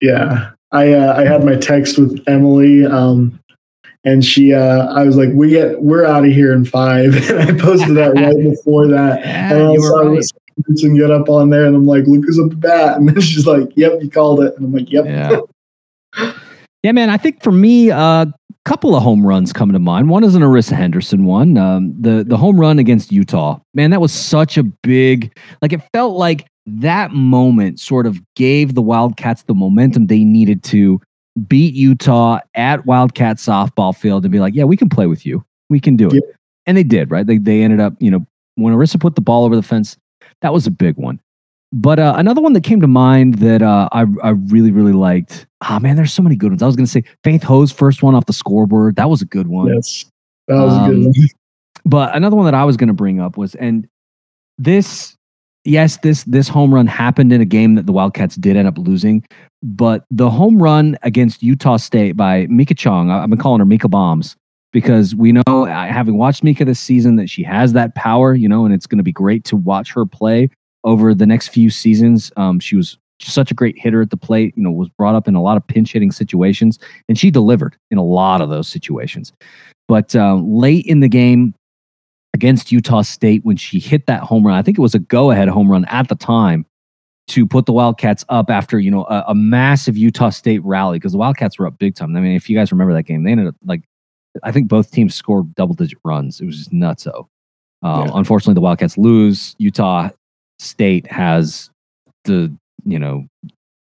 [0.00, 3.40] yeah, I uh, I had my text with Emily um,
[4.04, 7.40] and she uh i was like we get we're out of here in five and
[7.40, 10.22] i posted that right before that yeah, and I saw right
[10.82, 13.46] and get up on there, and I'm like, Lucas up the bat, and then she's
[13.46, 16.32] like, "Yep, you called it," and I'm like, "Yep." Yeah,
[16.82, 17.10] yeah, man.
[17.10, 18.26] I think for me, a uh,
[18.64, 20.08] couple of home runs come to mind.
[20.08, 21.56] One is an Arissa Henderson one.
[21.56, 25.36] Um, the the home run against Utah, man, that was such a big.
[25.62, 30.62] Like it felt like that moment sort of gave the Wildcats the momentum they needed
[30.64, 31.00] to
[31.48, 35.44] beat Utah at Wildcat softball field and be like, yeah, we can play with you.
[35.68, 36.24] We can do it.
[36.66, 37.26] And they did, right?
[37.26, 39.96] They, they ended up, you know, when Arissa put the ball over the fence,
[40.42, 41.20] that was a big one.
[41.72, 45.46] But uh, another one that came to mind that uh, I, I really, really liked.
[45.60, 46.62] Ah, oh, man, there's so many good ones.
[46.62, 48.96] I was going to say Faith Ho's first one off the scoreboard.
[48.96, 49.68] That was a good one.
[49.68, 50.04] Yes,
[50.48, 51.28] that was um, a good um, one.
[51.84, 53.88] but another one that I was going to bring up was, and
[54.58, 55.16] this,
[55.64, 58.78] yes, this this home run happened in a game that the Wildcats did end up
[58.78, 59.24] losing.
[59.62, 63.88] But the home run against Utah State by Mika Chong, I've been calling her Mika
[63.88, 64.36] Bombs
[64.72, 68.64] because we know, having watched Mika this season, that she has that power, you know,
[68.64, 70.48] and it's going to be great to watch her play
[70.84, 72.32] over the next few seasons.
[72.36, 75.28] Um, she was such a great hitter at the plate, you know, was brought up
[75.28, 78.68] in a lot of pinch hitting situations, and she delivered in a lot of those
[78.68, 79.32] situations.
[79.88, 81.54] But uh, late in the game
[82.34, 85.30] against Utah State, when she hit that home run, I think it was a go
[85.30, 86.66] ahead home run at the time
[87.28, 91.12] to put the Wildcats up after you know a, a massive Utah State rally because
[91.12, 92.16] the Wildcats were up big time.
[92.16, 93.82] I mean, if you guys remember that game, they ended up like
[94.42, 96.40] I think both teams scored double digit runs.
[96.40, 97.26] It was just nutso.
[97.82, 98.12] Um, yeah.
[98.14, 99.54] Unfortunately, the Wildcats lose.
[99.58, 100.10] Utah
[100.58, 101.70] State has
[102.24, 103.26] the you know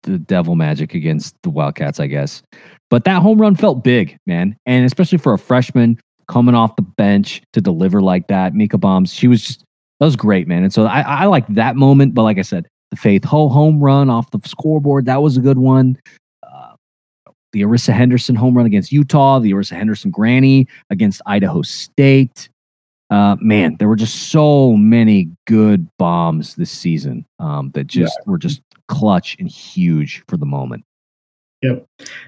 [0.03, 2.43] the devil magic against the Wildcats, I guess.
[2.89, 6.81] But that home run felt big, man, and especially for a freshman coming off the
[6.81, 8.53] bench to deliver like that.
[8.53, 9.63] Mika Bombs, she was just
[9.99, 10.63] that was great, man.
[10.63, 12.13] And so I, I like that moment.
[12.13, 15.41] But like I said, the Faith Ho home run off the scoreboard that was a
[15.41, 15.97] good one
[17.53, 22.49] the Arissa Henderson home run against Utah, the Arissa Henderson granny against Idaho State.
[23.09, 28.31] Uh, man, there were just so many good bombs this season um, that just yeah.
[28.31, 30.83] were just clutch and huge for the moment.
[31.63, 31.87] Yep,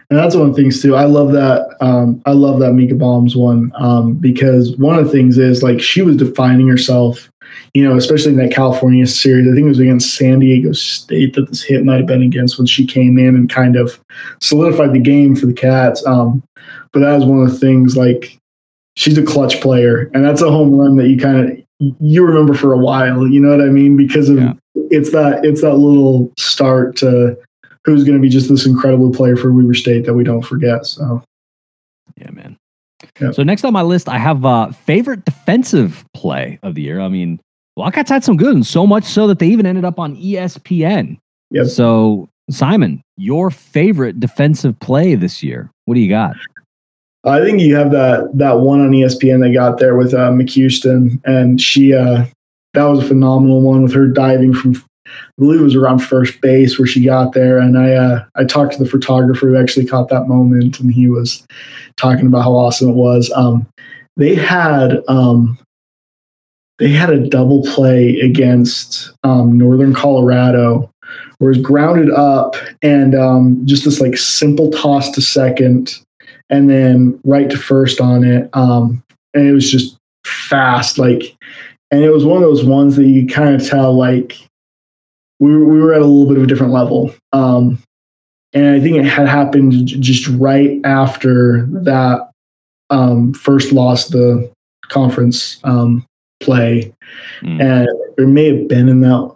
[0.09, 0.95] and that's one of the things too.
[0.95, 1.75] I love that.
[1.81, 5.81] Um, I love that Mika Bombs one um, because one of the things is like
[5.81, 7.29] she was defining herself.
[7.73, 9.47] You know, especially in that California series.
[9.47, 12.57] I think it was against San Diego State that this hit might have been against
[12.57, 13.99] when she came in and kind of
[14.41, 16.05] solidified the game for the Cats.
[16.07, 16.41] Um,
[16.93, 17.97] but that was one of the things.
[17.97, 18.39] Like
[18.95, 22.53] she's a clutch player, and that's a home run that you kind of you remember
[22.53, 23.27] for a while.
[23.27, 23.97] You know what I mean?
[23.97, 24.53] Because of yeah.
[24.91, 27.37] it's that it's that little start to
[27.85, 30.85] who's going to be just this incredible player for Weber State that we don't forget.
[30.85, 31.23] So,
[32.17, 32.57] yeah, man.
[33.33, 36.99] So next on my list, I have uh, favorite defensive play of the year.
[36.99, 37.39] I mean,
[37.77, 41.17] Wildcats had some good, and so much so that they even ended up on ESPN.
[41.51, 41.67] Yep.
[41.67, 45.69] So, Simon, your favorite defensive play this year?
[45.85, 46.35] What do you got?
[47.25, 51.21] I think you have that that one on ESPN they got there with uh, McHouston,
[51.25, 52.25] and she uh,
[52.73, 56.41] that was a phenomenal one with her diving from I believe it was around first
[56.41, 59.85] base where she got there, and I uh, I talked to the photographer who actually
[59.85, 61.45] caught that moment, and he was
[61.97, 63.31] talking about how awesome it was.
[63.35, 63.67] Um,
[64.17, 65.57] they had um,
[66.79, 70.89] they had a double play against um, Northern Colorado,
[71.37, 75.99] where it was grounded up and um, just this like simple toss to second,
[76.49, 81.35] and then right to first on it, um, and it was just fast, like,
[81.91, 84.37] and it was one of those ones that you kind of tell like
[85.39, 87.13] we were, we were at a little bit of a different level.
[87.33, 87.79] Um,
[88.53, 92.31] and I think it had happened just right after that
[92.89, 94.49] um, first lost the
[94.87, 96.05] conference um,
[96.39, 96.93] play,
[97.41, 97.61] mm.
[97.61, 99.35] and it may have been in that.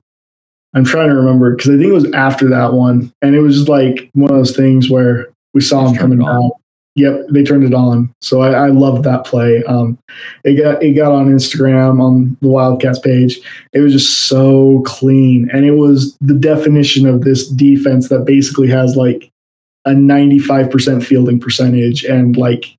[0.74, 3.58] I'm trying to remember because I think it was after that one, and it was
[3.58, 6.52] just like one of those things where we saw him coming down.
[6.96, 8.14] Yep, they turned it on.
[8.22, 9.64] So I, I loved that play.
[9.66, 9.98] Um,
[10.44, 13.40] it got it got on Instagram on the Wildcats page.
[13.74, 18.68] It was just so clean, and it was the definition of this defense that basically
[18.70, 19.32] has like
[19.86, 22.76] a 95% fielding percentage and like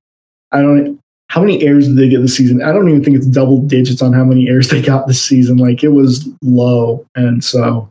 [0.51, 0.99] I don't
[1.31, 2.61] how many airs did they get this season?
[2.61, 5.55] I don't even think it's double digits on how many airs they got this season.
[5.55, 7.89] Like it was low, and so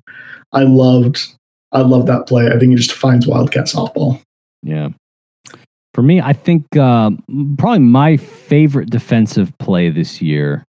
[0.52, 1.26] I loved
[1.72, 2.48] I loved that play.
[2.48, 4.20] I think it just defines Wildcat softball.
[4.62, 4.90] Yeah.
[6.00, 7.10] For me, I think uh,
[7.58, 10.64] probably my favorite defensive play this year.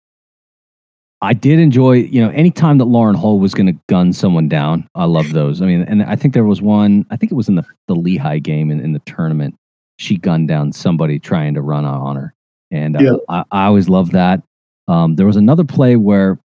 [1.21, 4.87] I did enjoy, you know, anytime that Lauren Hull was going to gun someone down.
[4.95, 5.61] I love those.
[5.61, 7.93] I mean, and I think there was one, I think it was in the, the
[7.93, 9.55] Lehigh game in, in the tournament.
[9.97, 12.33] She gunned down somebody trying to run on her.
[12.71, 13.15] And uh, yeah.
[13.27, 14.41] I, I, always love that.
[14.87, 16.39] Um, there was another play where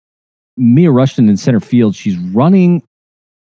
[0.56, 2.82] Mia Rushton in center field, she's running,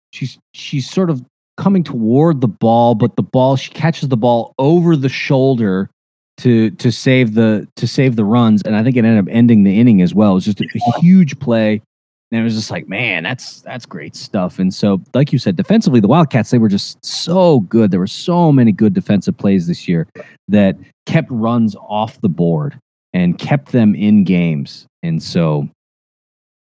[0.10, 1.23] she's she's sort of
[1.58, 5.89] coming toward the ball, but the ball she catches the ball over the shoulder
[6.38, 9.63] to to save the to save the runs, and I think it ended up ending
[9.63, 10.32] the inning as well.
[10.32, 11.82] It was just a, a huge play.
[12.30, 14.60] And it was just like, man, that's that's great stuff.
[14.60, 17.89] And so, like you said, defensively, the Wildcats they were just so good.
[17.89, 20.08] There were so many good defensive plays this year
[20.50, 22.78] that kept runs off the board
[23.13, 24.88] and kept them in games.
[25.04, 25.70] And so,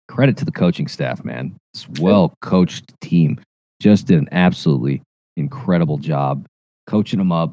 [0.06, 1.56] credit to the coaching staff, man.
[1.74, 3.40] It's well coached team.
[3.80, 5.02] Just did an absolutely
[5.36, 6.46] incredible job
[6.86, 7.52] coaching them up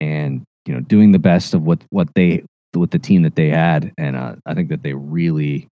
[0.00, 2.42] and you know doing the best of what what they
[2.74, 3.92] with the team that they had.
[3.98, 5.68] And uh, I think that they really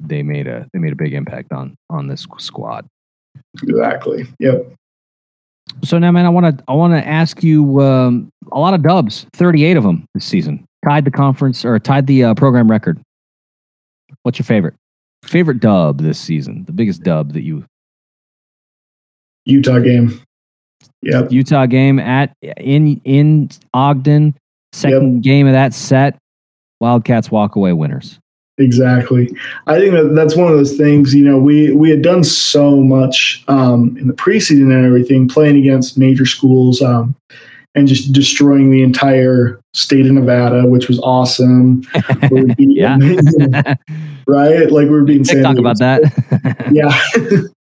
[0.00, 2.86] they made a they made a big impact on on this squad.
[3.62, 4.26] Exactly.
[4.38, 4.74] Yep.
[5.84, 8.82] So now, man, I want to I want to ask you um, a lot of
[8.82, 12.70] dubs, thirty eight of them this season, tied the conference or tied the uh, program
[12.70, 13.00] record.
[14.22, 14.74] What's your favorite
[15.24, 16.64] favorite dub this season?
[16.64, 17.64] The biggest dub that you
[19.44, 20.20] Utah game.
[21.02, 21.32] Yep.
[21.32, 24.34] Utah game at in in Ogden.
[24.72, 25.22] Second yep.
[25.22, 26.16] game of that set.
[26.80, 28.18] Wildcats walk away winners.
[28.58, 29.34] Exactly.
[29.66, 32.76] I think that that's one of those things, you know, we, we had done so
[32.76, 37.14] much um, in the preseason and everything, playing against major schools um,
[37.74, 41.82] and just destroying the entire state of Nevada, which was awesome.
[42.58, 42.98] yeah.
[44.26, 44.70] right?
[44.70, 46.02] Like we are being talk about that.
[46.72, 46.92] yeah.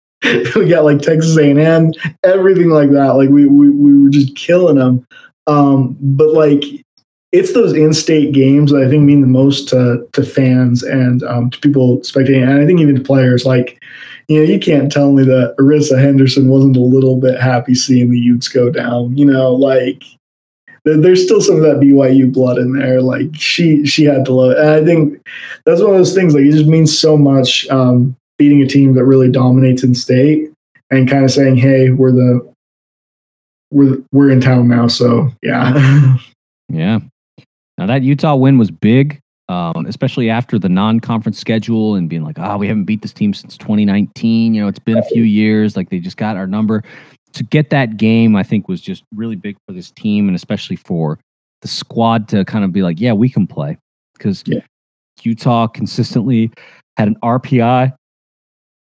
[0.55, 1.91] we got like Texas A&M,
[2.23, 3.15] everything like that.
[3.15, 5.05] Like we, we, we were just killing them.
[5.45, 6.63] Um, but like
[7.31, 11.49] it's those in-state games that I think mean the most to to fans and um,
[11.49, 13.45] to people spectating, and I think even to players.
[13.45, 13.81] Like,
[14.27, 18.09] you know, you can't tell me that Arissa Henderson wasn't a little bit happy seeing
[18.09, 19.17] the Utes go down.
[19.17, 20.03] You know, like
[20.85, 23.01] there's still some of that BYU blood in there.
[23.01, 24.59] Like she she had to love it.
[24.59, 25.21] And I think
[25.65, 26.33] that's one of those things.
[26.33, 30.51] Like it just means so much um, beating a team that really dominates in state
[30.89, 32.53] and kind of saying, "Hey, we're the
[33.71, 36.17] we're we're in town now." So yeah,
[36.69, 36.99] yeah.
[37.77, 39.19] Now that Utah win was big,
[39.49, 43.33] um, especially after the non-conference schedule and being like, "Oh, we haven't beat this team
[43.33, 45.75] since 2019." You know, it's been a few years.
[45.75, 46.83] Like they just got our number.
[47.33, 50.77] To get that game, I think was just really big for this team, and especially
[50.77, 51.19] for
[51.61, 53.77] the squad to kind of be like, "Yeah, we can play,"
[54.13, 54.61] because yeah.
[55.23, 56.51] Utah consistently
[56.95, 57.93] had an RPI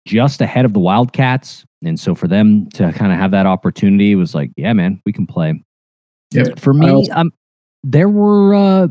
[0.07, 4.15] just ahead of the Wildcats, and so for them to kind of have that opportunity
[4.15, 5.63] was like, "Yeah, man, we can play."
[6.33, 6.45] Yeah.
[6.57, 7.33] For me, also- um,
[7.85, 8.89] there were uh,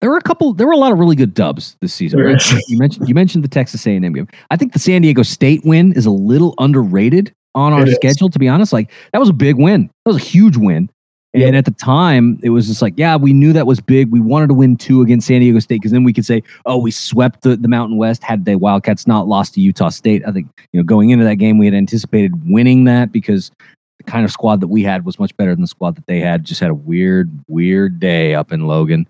[0.00, 0.52] there were a couple.
[0.54, 2.20] There were a lot of really good dubs this season.
[2.20, 2.42] Right?
[2.68, 4.28] you mentioned you mentioned the Texas A&M game.
[4.50, 8.28] I think the San Diego State win is a little underrated on our schedule.
[8.30, 9.90] To be honest, like that was a big win.
[10.04, 10.90] That was a huge win.
[11.32, 11.46] Yep.
[11.46, 14.10] And at the time, it was just like, yeah, we knew that was big.
[14.10, 16.78] We wanted to win two against San Diego State because then we could say, oh,
[16.78, 18.24] we swept the, the Mountain West.
[18.24, 21.36] Had the Wildcats not lost to Utah State, I think you know going into that
[21.36, 23.52] game, we had anticipated winning that because
[23.98, 26.18] the kind of squad that we had was much better than the squad that they
[26.18, 26.44] had.
[26.44, 29.06] Just had a weird, weird day up in Logan.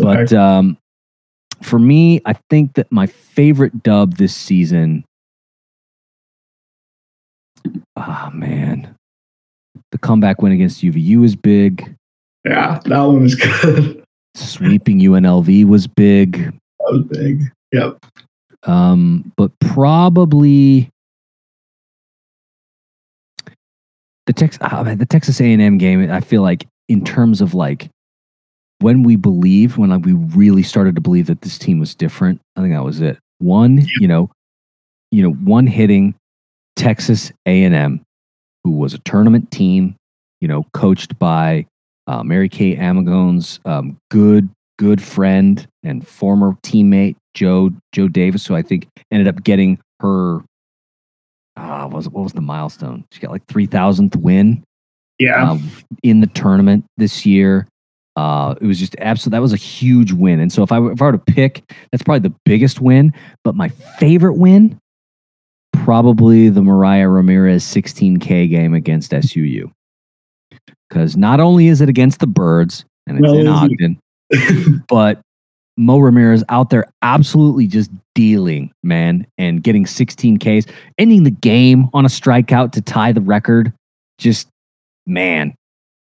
[0.00, 0.76] But um,
[1.62, 5.04] for me, I think that my favorite dub this season.
[7.96, 8.93] Oh man,
[9.94, 11.94] the comeback win against UVU is big.
[12.44, 14.02] Yeah, that one was good.
[14.34, 16.52] Sweeping UNLV was big.
[16.80, 17.42] That was big.
[17.70, 18.04] Yep.
[18.64, 20.90] Um, but probably
[24.26, 26.10] the Texas oh man, the Texas A and M game.
[26.10, 27.88] I feel like in terms of like
[28.80, 32.40] when we believe, when like we really started to believe that this team was different.
[32.56, 33.16] I think that was it.
[33.38, 34.28] One, you know,
[35.12, 36.16] you know, one hitting
[36.74, 38.03] Texas A and M,
[38.64, 39.94] who was a tournament team,
[40.40, 41.66] you know, coached by
[42.06, 44.48] uh, Mary Kay Amicone's um, good
[44.78, 50.40] good friend and former teammate Joe Joe Davis, who I think ended up getting her.
[51.56, 53.04] Uh, was what was the milestone?
[53.12, 54.64] She got like three thousandth win.
[55.18, 55.70] Yeah, um,
[56.02, 57.68] in the tournament this year.
[58.16, 60.38] Uh, it was just absolutely that was a huge win.
[60.38, 63.12] And so if I if I were to pick, that's probably the biggest win.
[63.42, 64.78] But my favorite win,
[65.84, 69.70] probably the Mariah Ramirez 16K game against SUU.
[70.88, 73.98] Because not only is it against the Birds and it's in Ogden,
[74.88, 75.20] but
[75.76, 80.66] Mo Ramirez out there absolutely just dealing, man, and getting 16 Ks,
[80.98, 83.72] ending the game on a strikeout to tie the record.
[84.18, 84.48] Just
[85.06, 85.54] man.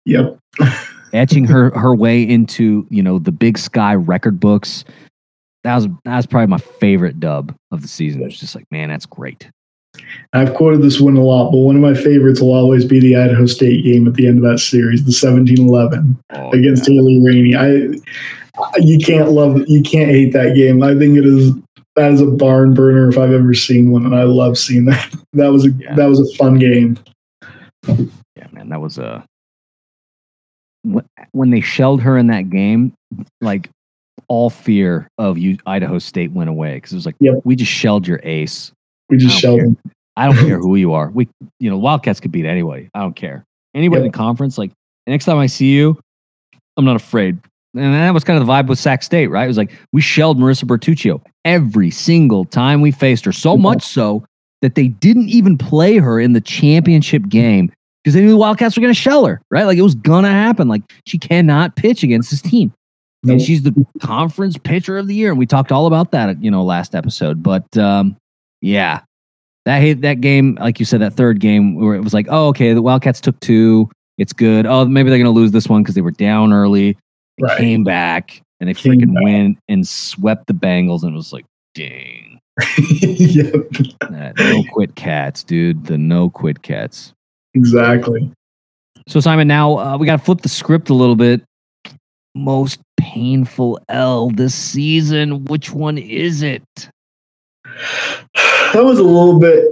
[0.07, 0.39] Yep.
[1.13, 4.85] etching her her way into you know the Big Sky record books.
[5.65, 8.23] That was that was probably my favorite dub of the season.
[8.23, 9.51] It was just like, man, that's great.
[10.33, 13.17] I've quoted this one a lot, but one of my favorites will always be the
[13.17, 16.95] Idaho State game at the end of that series, the 17-11 oh, against yeah.
[16.95, 17.57] Haley Rainey.
[17.57, 18.01] I
[18.79, 20.83] you can't love you can't hate that game.
[20.83, 21.53] I think it is
[21.97, 25.15] that is a barn burner if I've ever seen one, and I love seeing that.
[25.35, 25.95] That was a yeah.
[25.95, 26.99] that was a fun game.
[27.87, 29.25] Yeah, man, that was a
[31.31, 32.95] when they shelled her in that game,
[33.41, 33.71] like
[34.31, 37.35] all fear of you Idaho State went away because it was like yep.
[37.45, 38.73] we just shelled your ace.
[39.11, 39.77] We just shelled him.
[40.17, 41.11] I don't care who you are.
[41.11, 41.29] We
[41.59, 42.89] you know Wildcats could beat anybody.
[42.95, 44.07] I don't care anybody yep.
[44.07, 44.57] in the conference.
[44.57, 44.71] Like
[45.07, 46.01] next time I see you,
[46.77, 47.39] I'm not afraid.
[47.75, 49.45] And that was kind of the vibe with Sac State, right?
[49.45, 53.83] It was like we shelled Marissa Bertuccio every single time we faced her, so much
[53.83, 54.25] so
[54.63, 57.73] that they didn't even play her in the championship game
[58.03, 59.65] because they knew the Wildcats were going to shell her, right?
[59.65, 60.69] Like it was going to happen.
[60.69, 62.73] Like she cannot pitch against this team.
[63.29, 65.31] And she's the conference pitcher of the year.
[65.31, 67.43] And we talked all about that, you know, last episode.
[67.43, 68.17] But um,
[68.63, 69.03] yeah,
[69.67, 72.73] that that game, like you said, that third game where it was like, oh, okay,
[72.73, 73.91] the Wildcats took two.
[74.17, 74.67] It's good.
[74.67, 76.97] Oh, maybe they're going to lose this one because they were down early.
[77.39, 77.59] They right.
[77.59, 81.03] came back and they freaking win and swept the Bengals.
[81.03, 82.39] And it was like, dang.
[82.91, 83.55] yep.
[84.11, 85.87] no quit cats, dude.
[85.87, 87.15] The no quit cats.
[87.55, 88.31] Exactly.
[89.09, 91.43] So, Simon, now uh, we got to flip the script a little bit.
[92.35, 95.45] Most painful L this season.
[95.47, 96.63] Which one is it?
[98.73, 99.65] That was a little bit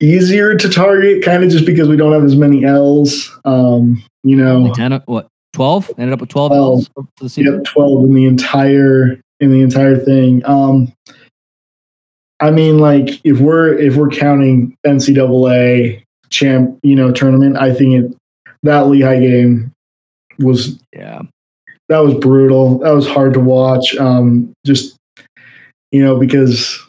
[0.00, 3.30] easier to target, kind of just because we don't have as many L's.
[3.44, 5.92] Um, you know, 10, what 12?
[5.98, 7.54] Ended up with 12 L's for the season.
[7.54, 10.42] Yep, 12 in the entire in the entire thing.
[10.44, 10.92] Um,
[12.40, 17.56] I mean, like if we're if we're counting NCAA champ, you know, tournament.
[17.56, 18.16] I think it
[18.62, 19.72] that Lehigh game
[20.38, 21.22] was yeah
[21.90, 22.78] that was brutal.
[22.78, 23.96] That was hard to watch.
[23.96, 24.96] Um, just
[25.92, 26.80] you know because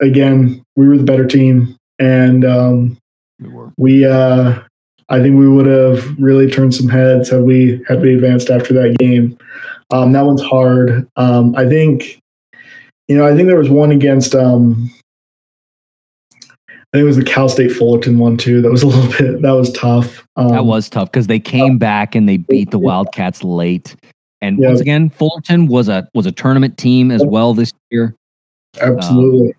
[0.00, 2.98] again we were the better team and um,
[3.38, 4.58] we were we uh,
[5.10, 8.72] I think we would have really turned some heads had we had we advanced after
[8.74, 9.38] that game.
[9.90, 11.06] Um, that one's hard.
[11.16, 12.18] Um, I think
[13.06, 14.90] you know I think there was one against um,
[16.40, 18.62] I think it was the Cal State Fullerton one too.
[18.62, 20.26] That was a little bit that was tough.
[20.36, 23.94] Um, that was tough because they came uh, back and they beat the Wildcats late.
[24.40, 24.68] And yeah.
[24.68, 28.14] once again, Fullerton was a was a tournament team as well this year.
[28.80, 29.48] Absolutely.
[29.48, 29.54] Um,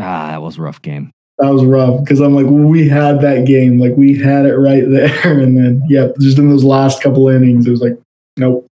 [0.00, 1.12] ah, that was a rough game.
[1.38, 4.88] That was rough because I'm like, we had that game, like we had it right
[4.88, 7.98] there, and then yeah, just in those last couple innings, it was like,
[8.36, 8.66] nope.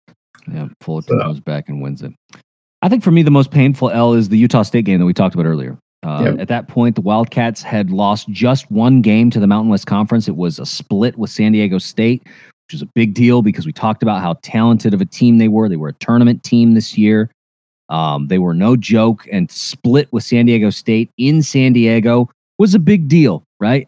[0.51, 1.23] Yeah, Fullerton so.
[1.23, 2.13] comes back and wins it.
[2.81, 5.13] I think for me, the most painful L is the Utah State game that we
[5.13, 5.77] talked about earlier.
[6.03, 6.39] Uh, yep.
[6.39, 10.27] At that point, the Wildcats had lost just one game to the Mountain West Conference.
[10.27, 12.23] It was a split with San Diego State,
[12.67, 15.47] which is a big deal because we talked about how talented of a team they
[15.47, 15.69] were.
[15.69, 17.31] They were a tournament team this year.
[17.89, 22.75] Um, they were no joke, and split with San Diego State in San Diego was
[22.75, 23.87] a big deal, right?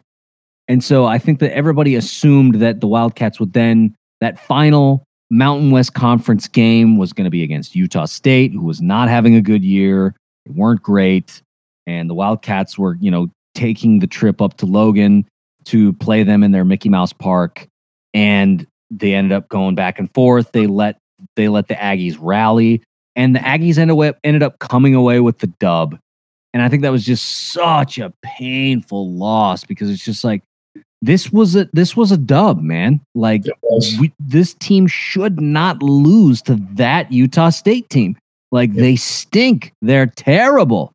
[0.68, 5.70] And so I think that everybody assumed that the Wildcats would then, that final Mountain
[5.70, 9.42] West Conference game was going to be against Utah State, who was not having a
[9.42, 10.14] good year.
[10.46, 11.42] They weren't great
[11.86, 15.26] and the Wildcats were, you know, taking the trip up to Logan
[15.64, 17.66] to play them in their Mickey Mouse Park,
[18.14, 20.52] and they ended up going back and forth.
[20.52, 20.98] They let
[21.36, 22.82] they let the Aggies rally,
[23.16, 25.98] and the Aggies ended up ended up coming away with the dub.
[26.52, 30.42] And I think that was just such a painful loss because it's just like
[31.02, 33.00] this was a this was a dub, man.
[33.14, 33.44] Like
[33.98, 38.16] we, this team should not lose to that Utah State team.
[38.52, 39.72] Like they stink.
[39.80, 40.92] They're terrible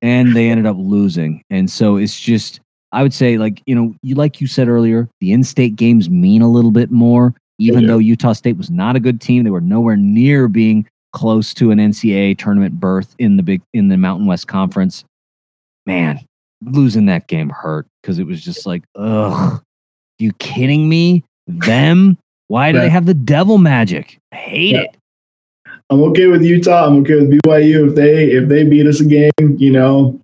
[0.00, 1.42] and they ended up losing.
[1.50, 2.60] And so it's just,
[2.94, 6.08] I would say, like, you know, you like you said earlier, the in state games
[6.08, 7.88] mean a little bit more, even yeah.
[7.88, 9.42] though Utah State was not a good team.
[9.42, 13.88] They were nowhere near being close to an NCAA tournament berth in the big in
[13.88, 15.04] the Mountain West Conference.
[15.86, 16.24] Man,
[16.62, 19.60] losing that game hurt because it was just like, ugh,
[20.20, 21.24] you kidding me?
[21.48, 22.16] Them?
[22.46, 22.84] Why do yeah.
[22.84, 24.18] they have the devil magic?
[24.32, 24.82] I hate yeah.
[24.82, 24.96] it.
[25.90, 26.86] I'm okay with Utah.
[26.86, 29.32] I'm okay with BYU if they if they beat us a game.
[29.58, 30.20] You know,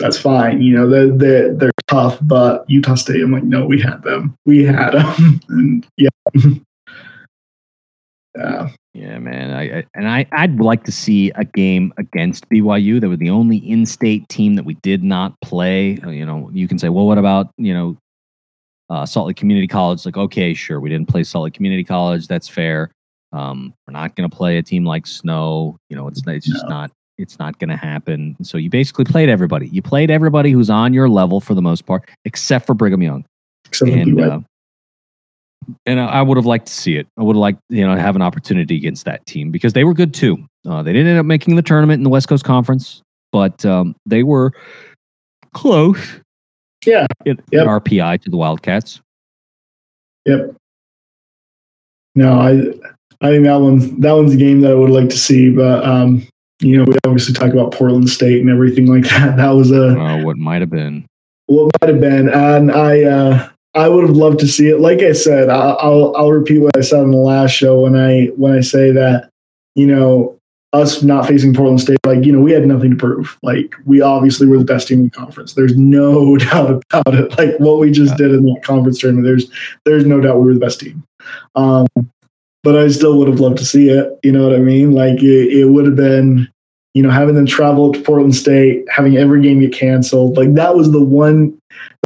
[0.00, 0.62] that's fine.
[0.62, 3.22] You know, they're they're, they're tough, but Utah State.
[3.22, 4.34] I'm like, no, we had them.
[4.46, 6.08] We had them, and yeah,
[8.36, 8.70] yeah.
[8.92, 9.52] Yeah, man.
[9.52, 13.00] I, I, and I I'd like to see a game against BYU.
[13.00, 15.98] They were the only in-state team that we did not play.
[16.04, 17.96] Uh, you know, you can say, well, what about you know,
[18.88, 20.04] uh, Salt Lake Community College?
[20.04, 22.26] Like, okay, sure, we didn't play Salt Lake Community College.
[22.26, 22.90] That's fair.
[23.32, 25.76] Um, we're not going to play a team like Snow.
[25.88, 26.70] You know, it's it's just no.
[26.70, 26.90] not
[27.20, 28.36] it's not going to happen.
[28.42, 29.68] So you basically played everybody.
[29.68, 33.24] You played everybody who's on your level for the most part, except for Brigham Young.
[33.66, 34.40] Except and, uh,
[35.86, 37.06] and I would have liked to see it.
[37.18, 39.94] I would have liked, you know, have an opportunity against that team because they were
[39.94, 40.38] good too.
[40.68, 43.02] Uh, they didn't end up making the tournament in the West Coast Conference,
[43.32, 44.52] but um, they were
[45.54, 46.20] close.
[46.84, 47.06] Yeah.
[47.26, 47.62] In, yep.
[47.62, 49.00] in RPI to the Wildcats.
[50.26, 50.56] Yep.
[52.14, 52.50] No, I
[53.22, 55.84] I think that one's that one's a game that I would like to see, but
[55.84, 56.26] um,
[56.60, 59.36] you know, we obviously talk about Portland State and everything like that.
[59.40, 61.06] That was a uh, what might have been.
[61.46, 64.80] What might have been, and I uh, I would have loved to see it.
[64.80, 68.26] Like I said, I'll I'll repeat what I said in the last show when I
[68.36, 69.30] when I say that
[69.74, 70.38] you know
[70.72, 73.36] us not facing Portland State, like you know, we had nothing to prove.
[73.42, 75.54] Like we obviously were the best team in the conference.
[75.54, 77.36] There's no doubt about it.
[77.38, 79.50] Like what we just did in that conference tournament, there's
[79.84, 81.02] there's no doubt we were the best team.
[81.54, 81.86] Um,
[82.62, 84.18] but I still would have loved to see it.
[84.22, 84.92] You know what I mean?
[84.92, 86.48] Like it, it would have been
[86.94, 90.36] you know, having them travel to Portland State, having every game get canceled.
[90.36, 91.56] Like that was the one,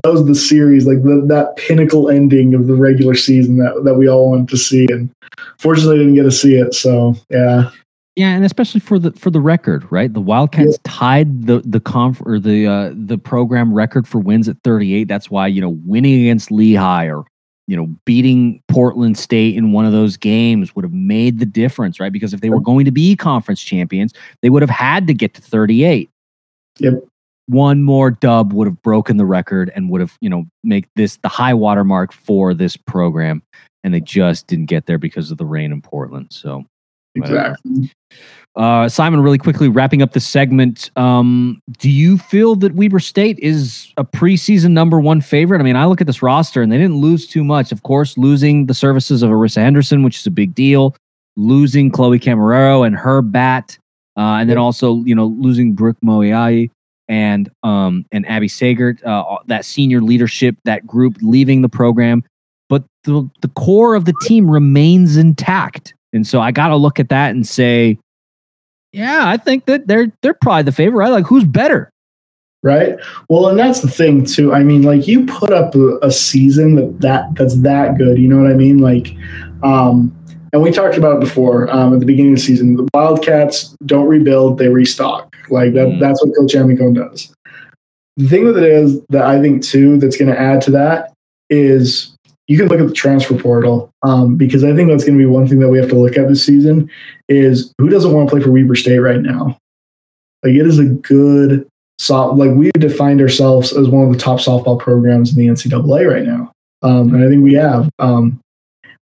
[0.03, 3.95] that was the series, like the, that pinnacle ending of the regular season that, that
[3.95, 4.87] we all wanted to see.
[4.91, 5.11] And
[5.59, 6.75] fortunately, didn't get to see it.
[6.75, 7.71] So, yeah.
[8.17, 10.13] Yeah, and especially for the for the record, right?
[10.13, 10.77] The Wildcats yeah.
[10.85, 15.09] tied the the conf or the uh, the program record for wins at 38.
[15.09, 17.25] That's why you know winning against Lehigh or
[17.67, 21.99] you know, beating Portland State in one of those games would have made the difference,
[21.99, 22.13] right?
[22.13, 24.13] Because if they were going to be conference champions,
[24.43, 26.11] they would have had to get to 38.
[26.79, 27.05] Yep.
[27.47, 31.19] One more dub would have broken the record and would have, you know, make this
[31.19, 33.43] the high water mark for this program.
[33.83, 36.29] And they just didn't get there because of the rain in Portland.
[36.31, 36.65] So
[37.15, 37.91] exactly.
[38.57, 40.91] Uh, Simon, really quickly wrapping up the segment.
[40.97, 45.61] Um, do you feel that Weber State is a preseason number one favorite?
[45.61, 47.73] I mean, I look at this roster and they didn't lose too much.
[47.73, 50.95] Of course, losing the services of Arissa Henderson, which is a big deal,
[51.37, 53.77] losing Chloe Camarero and her bat,
[54.17, 56.71] uh, and then also you know losing Brooke Moiai
[57.09, 62.23] and um, and Abby Sagert, uh, that senior leadership, that group leaving the program,
[62.69, 65.95] but the the core of the team remains intact.
[66.15, 67.99] And so I got to look at that and say
[68.95, 70.99] yeah, I think that they're they're probably the favorite.
[70.99, 71.11] Right?
[71.11, 71.91] Like, who's better?
[72.63, 72.97] Right.
[73.29, 74.55] Well, and that's the thing too.
[74.55, 78.19] I mean, like you put up a, a season that, that that's that good.
[78.19, 78.79] You know what I mean?
[78.79, 79.15] Like,
[79.65, 80.17] um,
[80.53, 82.77] and we talked about it before um, at the beginning of the season.
[82.77, 85.35] The Wildcats don't rebuild; they restock.
[85.51, 85.89] Like that.
[85.89, 86.01] Mm.
[86.01, 87.35] That's what Coach Amicone does.
[88.17, 91.13] The thing with it is that I think too that's going to add to that
[91.51, 92.14] is
[92.47, 95.27] you can look at the transfer portal um, because I think that's going to be
[95.27, 96.91] one thing that we have to look at this season
[97.29, 99.59] is who doesn't want to play for Weber State right now?
[100.43, 101.67] Like it is a good
[101.99, 106.11] soft like we defined ourselves as one of the top softball programs in the NCAA
[106.11, 107.89] right now, um, and I think we have.
[107.99, 108.41] Um,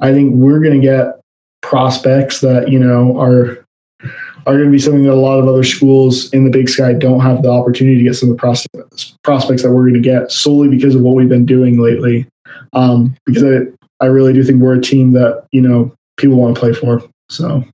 [0.01, 1.21] I think we're going to get
[1.63, 3.65] prospects that you know are
[4.47, 6.93] are going to be something that a lot of other schools in the Big Sky
[6.93, 10.33] don't have the opportunity to get some of the prospects that we're going to get
[10.33, 12.27] solely because of what we've been doing lately
[12.73, 16.55] um, because I, I really do think we're a team that you know people want
[16.55, 17.03] to play for.
[17.31, 17.65] So,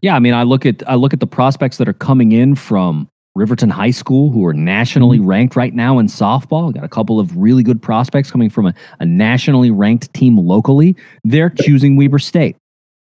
[0.00, 2.54] yeah, I mean, I look at I look at the prospects that are coming in
[2.54, 5.28] from Riverton High School, who are nationally mm-hmm.
[5.28, 6.72] ranked right now in softball.
[6.72, 10.96] Got a couple of really good prospects coming from a, a nationally ranked team locally.
[11.24, 12.56] They're choosing Weber State.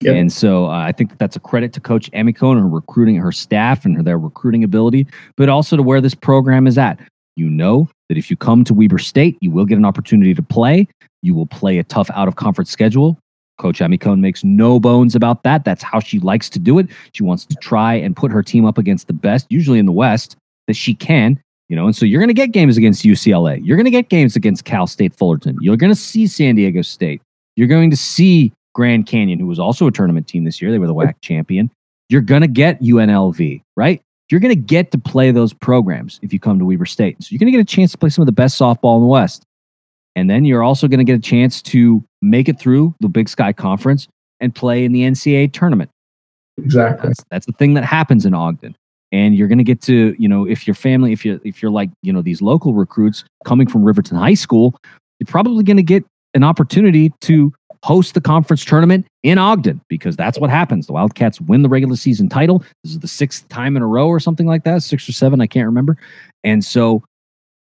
[0.02, 0.16] Yep.
[0.16, 3.16] And so uh, I think that that's a credit to Coach Amicone and her recruiting,
[3.16, 7.00] her staff, and her, their recruiting ability, but also to where this program is at.
[7.38, 10.42] You know that if you come to Weber State, you will get an opportunity to
[10.42, 10.88] play.
[11.22, 13.18] You will play a tough out of conference schedule.
[13.58, 15.64] Coach Amicone makes no bones about that.
[15.64, 16.88] That's how she likes to do it.
[17.14, 19.92] She wants to try and put her team up against the best, usually in the
[19.92, 20.36] West,
[20.68, 21.40] that she can.
[21.70, 23.60] You know, and so you're going to get games against UCLA.
[23.64, 25.58] You're going to get games against Cal State Fullerton.
[25.62, 27.22] You're going to see San Diego State.
[27.56, 30.70] You're going to see Grand Canyon, who was also a tournament team this year.
[30.70, 31.72] They were the WAC champion.
[32.10, 34.02] You're going to get UNLV, right?
[34.30, 37.22] You're going to get to play those programs if you come to Weber State.
[37.24, 39.04] So you're going to get a chance to play some of the best softball in
[39.04, 39.44] the West.
[40.16, 43.30] And then you're also going to get a chance to make it through the Big
[43.30, 44.08] Sky Conference
[44.40, 45.90] and play in the NCAA tournament.
[46.58, 47.10] Exactly.
[47.10, 48.76] That's, that's the thing that happens in Ogden.
[49.12, 51.72] And you're going to get to, you know, if your family, if you're, if you're
[51.72, 54.76] like, you know, these local recruits coming from Riverton High School,
[55.20, 56.04] you're probably going to get
[56.34, 57.54] an opportunity to
[57.86, 60.88] host the conference tournament in Ogden because that's what happens.
[60.88, 62.64] The Wildcats win the regular season title.
[62.84, 65.40] This is the sixth time in a row or something like that, six or seven,
[65.40, 65.96] I can't remember.
[66.44, 67.04] And so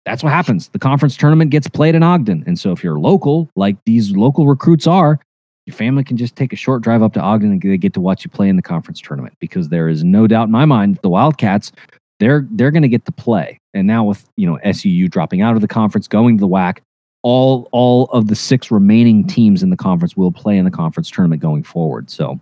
[0.05, 0.69] that's what happens.
[0.69, 2.43] The conference tournament gets played in Ogden.
[2.47, 5.19] And so if you're local, like these local recruits are,
[5.67, 8.01] your family can just take a short drive up to Ogden and they get to
[8.01, 10.97] watch you play in the conference tournament because there is no doubt in my mind
[11.03, 11.71] the Wildcats
[12.19, 13.59] they're they're going to get to play.
[13.73, 16.79] And now with you know SUU dropping out of the conference, going to the WAC,
[17.27, 21.11] all all of the six remaining teams in the conference will play in the conference
[21.11, 22.09] tournament going forward.
[22.09, 22.39] So,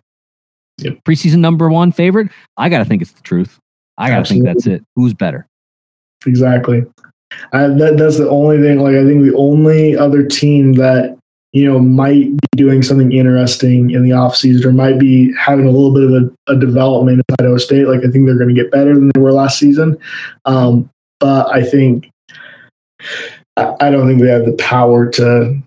[0.78, 1.04] yep.
[1.04, 3.58] preseason number one favorite, I got to think it's the truth.
[3.98, 4.84] I got to think that's it.
[4.96, 5.48] Who's better?
[6.28, 6.86] Exactly.
[7.52, 8.78] I, that, that's the only thing.
[8.78, 11.18] Like, I think the only other team that
[11.52, 15.72] you know might be doing something interesting in the offseason or might be having a
[15.72, 17.88] little bit of a, a development in Idaho State.
[17.88, 19.98] Like, I think they're going to get better than they were last season.
[20.46, 22.12] Um, but I think
[23.58, 25.62] I don't think they have the power to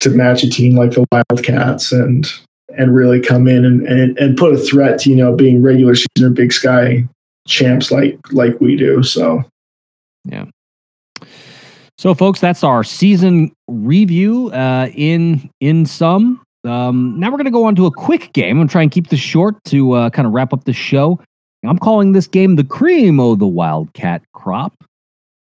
[0.00, 2.26] to match a team like the Wildcats and
[2.76, 5.94] and really come in and, and, and put a threat to you know being regular
[5.94, 7.06] season or Big Sky
[7.46, 9.02] champs like like we do.
[9.02, 9.44] So
[10.24, 10.46] yeah.
[11.98, 14.50] So, folks, that's our season review.
[14.52, 18.60] Uh, in in sum, um, now we're going to go on to a quick game.
[18.60, 21.20] I'm to try and keep this short to uh, kind of wrap up the show.
[21.64, 24.72] I'm calling this game the cream of the Wildcat crop.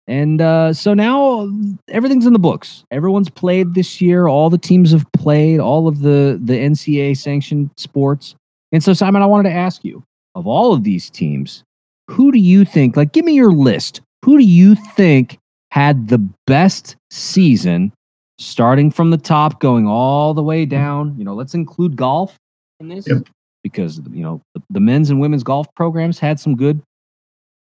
[0.08, 1.52] And uh, so now
[1.90, 2.86] everything's in the books.
[2.92, 4.28] Everyone's played this year.
[4.28, 5.60] All the teams have played.
[5.60, 8.36] All of the the NCAA sanctioned sports.
[8.72, 10.04] And so, Simon, I wanted to ask you:
[10.34, 11.64] of all of these teams,
[12.10, 12.96] who do you think?
[12.96, 14.02] Like, give me your list.
[14.24, 15.40] Who do you think
[15.72, 17.92] had the best season,
[18.40, 21.16] starting from the top, going all the way down?
[21.18, 22.38] You know, let's include golf
[22.80, 23.28] in this yep.
[23.62, 26.82] because you know the, the men's and women's golf programs had some good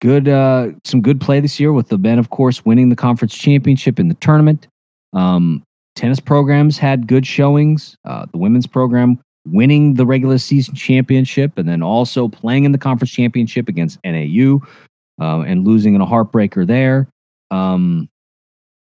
[0.02, 3.36] good uh, some good play this year with the men, of course, winning the conference
[3.36, 4.68] championship in the tournament.
[5.14, 5.64] Um,
[5.96, 7.96] tennis programs had good showings.
[8.06, 12.78] Uh, the women's program winning the regular season championship and then also playing in the
[12.78, 14.60] conference championship against NAU
[15.20, 17.08] uh, and losing in a heartbreaker there.
[17.52, 18.10] Um,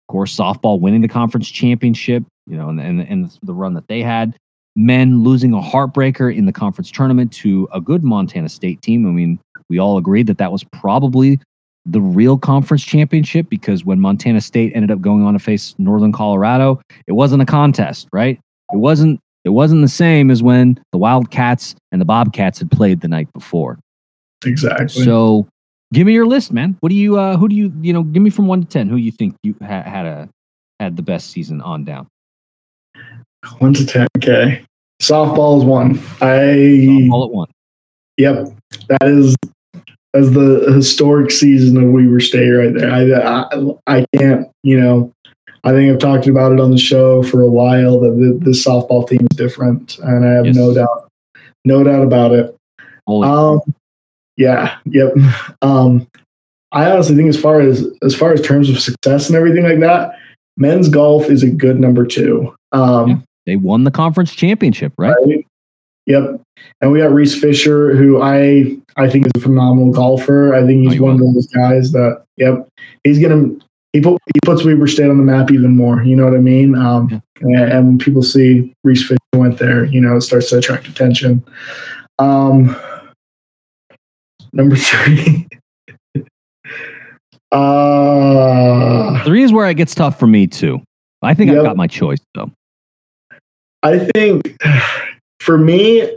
[0.08, 3.88] of course, softball winning the conference championship, you know, and, and, and the run that
[3.88, 4.36] they had.
[4.76, 9.08] Men losing a heartbreaker in the conference tournament to a good Montana State team.
[9.08, 9.40] I mean,
[9.70, 11.40] we all agreed that that was probably
[11.86, 16.12] the real conference championship because when Montana State ended up going on to face Northern
[16.12, 18.40] Colorado, it wasn't a contest, right?
[18.74, 23.00] It wasn't it wasn't the same as when the Wildcats and the Bobcats had played
[23.00, 23.80] the night before.
[24.46, 25.04] Exactly.
[25.06, 25.48] So,
[25.94, 26.76] give me your list, man.
[26.82, 28.90] What do you uh who do you, you know, give me from 1 to 10
[28.90, 30.30] who you think you ha- had a
[30.80, 32.08] had the best season on down.
[33.60, 34.08] 1 to 10.
[34.18, 34.66] Okay.
[35.02, 36.00] Softball is 1.
[36.22, 37.48] I All at 1.
[38.18, 38.54] Yep.
[38.90, 39.36] That is
[40.18, 42.92] as the historic season of Weber State right there.
[42.92, 43.46] I,
[43.88, 45.14] I, I can't, you know,
[45.64, 48.52] I think I've talked about it on the show for a while that the, the
[48.52, 50.56] softball team is different, and I have yes.
[50.56, 51.10] no doubt,
[51.66, 52.56] no doubt about it.
[53.06, 53.60] Holy um,
[54.38, 55.14] yeah, yep.
[55.62, 56.08] Um,
[56.72, 59.80] I honestly think as far as as far as terms of success and everything like
[59.80, 60.18] that,
[60.58, 62.54] men's golf is a good number two.
[62.72, 65.16] Um, yeah, they won the conference championship, right?
[65.26, 65.46] right?
[66.06, 66.42] Yep.
[66.82, 70.56] And we got Reese Fisher, who I I think is a phenomenal golfer.
[70.56, 72.68] I think he's oh, one of those guys that, yep,
[73.04, 73.56] he's gonna
[73.94, 76.04] he put he puts Weber State on the map even more.
[76.04, 76.76] You know what I mean?
[76.76, 77.10] Um,
[77.42, 77.62] yeah.
[77.62, 80.88] and, and, when people see Reese Fisher went there, you know, it starts to attract
[80.88, 81.44] attention.
[82.20, 82.76] Um,
[84.54, 85.48] number three.
[87.52, 90.82] uh, three is where it gets tough for me too.
[91.22, 91.60] I think yep.
[91.60, 92.52] I've got my choice though.
[93.84, 94.58] I think
[95.40, 96.17] for me,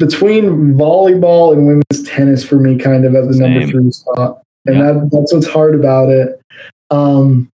[0.00, 3.52] between volleyball and women's tennis for me, kind of at the Same.
[3.52, 4.92] number three spot, and yeah.
[4.92, 6.40] that, that's what's hard about it.
[6.90, 7.48] Um,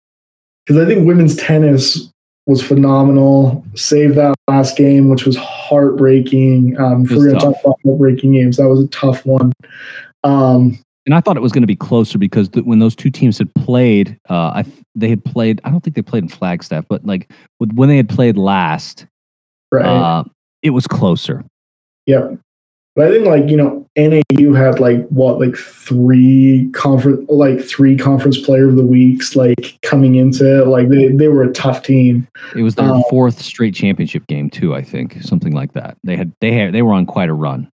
[0.66, 2.12] because I think women's tennis
[2.46, 3.64] was phenomenal.
[3.74, 6.78] Save that last game, which was heartbreaking.
[6.78, 9.52] Um, if we're going to talk about heartbreaking games, that was a tough one.
[10.24, 13.10] Um, and I thought it was going to be closer because th- when those two
[13.10, 14.64] teams had played, uh, I
[14.94, 15.60] they had played.
[15.64, 19.06] I don't think they played in Flagstaff, but like when they had played last,
[19.72, 19.84] right.
[19.84, 20.24] Uh,
[20.62, 21.44] it was closer.
[22.06, 22.38] Yep.
[22.94, 27.96] But I think like, you know, NAU had like what, like three conference like three
[27.96, 30.66] conference player of the weeks like coming into it.
[30.66, 32.28] Like they, they were a tough team.
[32.54, 35.22] It was their um, fourth straight championship game too, I think.
[35.22, 35.96] Something like that.
[36.04, 37.70] They had they had they were on quite a run.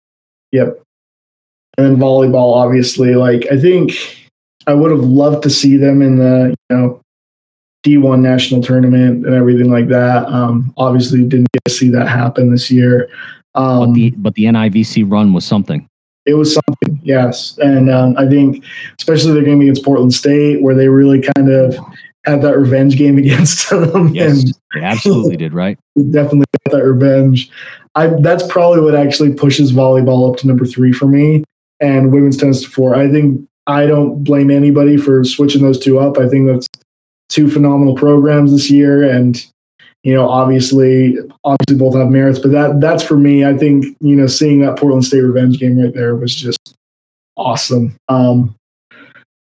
[0.52, 0.80] Yep.
[1.76, 3.92] And then volleyball, obviously, like I think
[4.68, 7.00] I would have loved to see them in the, you know,
[7.84, 10.26] D1 national tournament and everything like that.
[10.26, 13.08] Um, obviously, didn't get to see that happen this year.
[13.54, 15.88] Um, but the but the NIVC run was something.
[16.26, 18.62] It was something, yes, and um, I think
[18.98, 21.74] especially their game against Portland State, where they really kind of
[22.26, 24.42] had that revenge game against them, yes.
[24.42, 25.78] and They absolutely did, right?
[26.10, 27.50] Definitely got that revenge.
[27.94, 31.44] I that's probably what actually pushes volleyball up to number three for me,
[31.80, 32.94] and women's tennis to four.
[32.94, 36.18] I think I don't blame anybody for switching those two up.
[36.18, 36.66] I think that's
[37.28, 39.44] two phenomenal programs this year, and
[40.02, 42.38] you know, obviously, obviously both have merits.
[42.38, 43.44] But that that's for me.
[43.44, 46.76] I think you know, seeing that Portland State revenge game right there was just
[47.36, 47.96] awesome.
[48.08, 48.54] Um,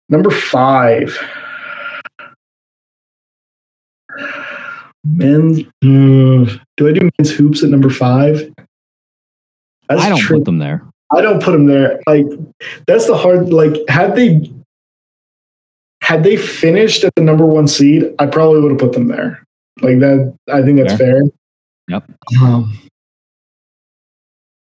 [0.09, 1.17] number five.
[5.03, 8.51] Men, mm, do I do men's hoops at number five?
[9.89, 10.37] That's I don't true.
[10.37, 10.85] put them there.
[11.11, 11.99] I don't put them there.
[12.07, 12.27] Like
[12.87, 13.51] that's the hard.
[13.51, 14.51] Like had they
[16.01, 19.43] had they finished at the number one seed, I probably would have put them there.
[19.81, 20.37] Like that.
[20.47, 21.21] I think that's fair.
[21.21, 21.31] fair.
[21.89, 22.11] Yep.
[22.41, 22.79] Um,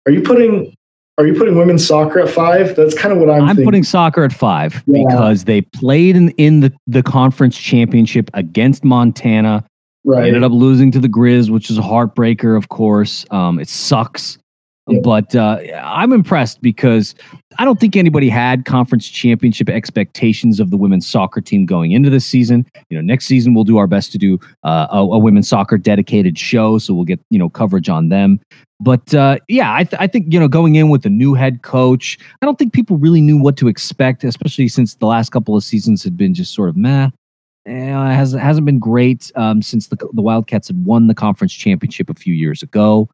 [0.06, 0.74] are you putting
[1.20, 2.74] are you putting women's soccer at five?
[2.74, 3.42] That's kind of what I'm.
[3.42, 3.64] I'm thinking.
[3.66, 5.04] putting soccer at five yeah.
[5.06, 9.62] because they played in, in the, the conference championship against Montana.
[10.02, 10.22] Right.
[10.22, 13.26] They ended up losing to the Grizz, which is a heartbreaker, of course.
[13.30, 14.38] Um, it sucks.
[15.02, 17.14] But uh, I'm impressed because
[17.58, 22.10] I don't think anybody had conference championship expectations of the women's soccer team going into
[22.10, 22.66] this season.
[22.88, 25.78] You know, next season we'll do our best to do uh, a, a, women's soccer
[25.78, 28.40] dedicated show, so we'll get you know coverage on them.
[28.80, 31.62] But uh, yeah, I, th- I think you know going in with a new head
[31.62, 35.56] coach, I don't think people really knew what to expect, especially since the last couple
[35.56, 37.10] of seasons had been just sort of meh.
[37.66, 41.52] Eh, it has hasn't been great um, since the the Wildcats had won the conference
[41.52, 43.08] championship a few years ago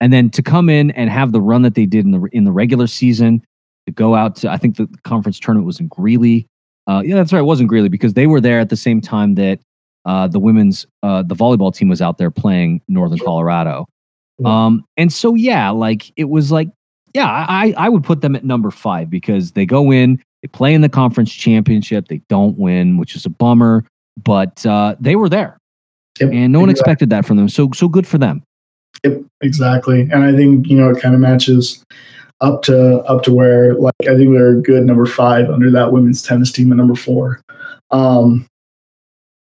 [0.00, 2.44] and then to come in and have the run that they did in the in
[2.44, 3.44] the regular season
[3.86, 6.46] to go out to I think the conference tournament was in Greeley.
[6.86, 9.34] Uh, yeah, that's right, it wasn't Greeley because they were there at the same time
[9.36, 9.60] that
[10.06, 13.86] uh, the women's uh, the volleyball team was out there playing Northern Colorado.
[14.44, 16.68] Um, and so yeah, like it was like
[17.14, 20.74] yeah, I I would put them at number five because they go in, they play
[20.74, 23.84] in the conference championship, they don't win, which is a bummer,
[24.22, 25.58] but uh, they were there,
[26.20, 26.30] yep.
[26.32, 27.48] and no one expected that from them.
[27.48, 28.42] So so good for them.
[29.04, 30.02] Yep, exactly.
[30.02, 31.84] And I think you know it kind of matches
[32.40, 35.92] up to up to where like I think they're a good number five under that
[35.92, 37.40] women's tennis team at number four.
[37.90, 38.46] Um,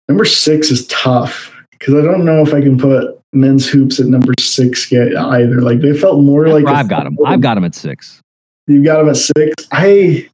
[0.09, 4.07] number six is tough because I don't know if I can put men's hoops at
[4.07, 5.61] number six yet either.
[5.61, 7.17] Like they felt more like I've got them.
[7.25, 8.21] I've got them at six.
[8.67, 9.55] You've got them at six.
[9.73, 10.29] I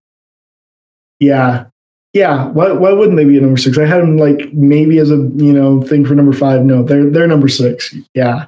[1.20, 1.66] yeah,
[2.14, 3.76] yeah, why, why wouldn't they be a number six?
[3.76, 6.64] I had them like maybe as a you know thing for number five.
[6.64, 7.92] No, they're they're number six.
[8.14, 8.46] Yeah,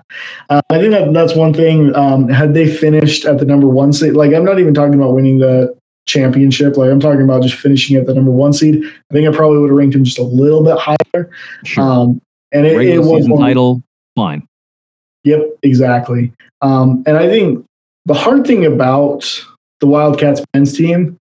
[0.49, 1.95] uh, I think that that's one thing.
[1.97, 5.15] Um, had they finished at the number one seed, like I'm not even talking about
[5.15, 6.77] winning the championship.
[6.77, 8.85] Like I'm talking about just finishing at the number one seed.
[8.85, 11.31] I think I probably would have ranked them just a little bit higher.
[11.65, 11.83] Sure.
[11.83, 13.83] Um, and it, it was one, title
[14.15, 14.47] fine.
[15.25, 16.33] Yep, exactly.
[16.63, 17.67] Um, and I think
[18.05, 19.45] the hard thing about
[19.81, 21.19] the Wildcats men's team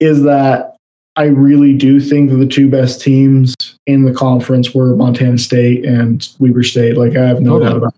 [0.00, 0.71] is that
[1.16, 3.54] I really do think that the two best teams
[3.86, 6.96] in the conference were Montana State and Weber State.
[6.96, 7.94] Like I have no doubt about.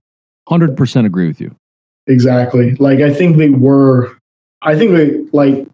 [0.49, 1.55] Hundred percent agree with you.
[2.07, 2.75] Exactly.
[2.77, 4.17] Like I think they were.
[4.63, 5.67] I think they like.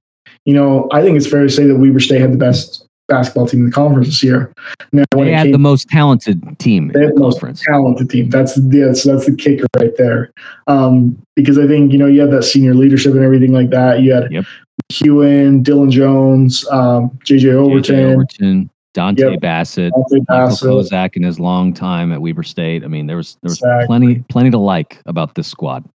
[0.46, 3.46] You know, I think it's fair to say that Weber State had the best basketball
[3.46, 4.52] team in the conference this year.
[4.92, 8.30] Now, they had came, the most talented team they had the, most talented team.
[8.30, 10.30] That's yeah, so that's the kicker right there.
[10.66, 14.00] Um, because I think you know you had that senior leadership and everything like that.
[14.00, 14.44] You had yep.
[14.90, 19.40] Hewen, Dillon Jones, um, JJ Overton, Overton Dontay yep.
[19.40, 20.68] Bassett, Dontay Bassett.
[20.68, 22.84] Michael Kozak in his long time at Weber State.
[22.84, 23.86] I mean, there was there was exactly.
[23.86, 25.88] plenty plenty to like about this squad.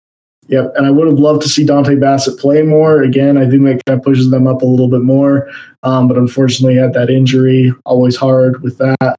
[0.48, 3.04] Yep, and I would have loved to see Dontay Bassett play more.
[3.04, 5.50] Again, I think that kind of pushes them up a little bit more,
[5.84, 7.74] um, but unfortunately, had that injury.
[7.86, 9.16] Always hard with that.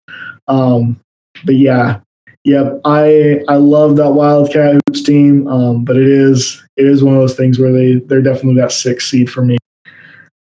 [0.48, 1.00] Um,
[1.44, 2.00] but yeah,
[2.44, 7.14] yep, I I love that Wildcat hoops team, um, but it is it is one
[7.14, 9.56] of those things where they they're definitely that six seed for me.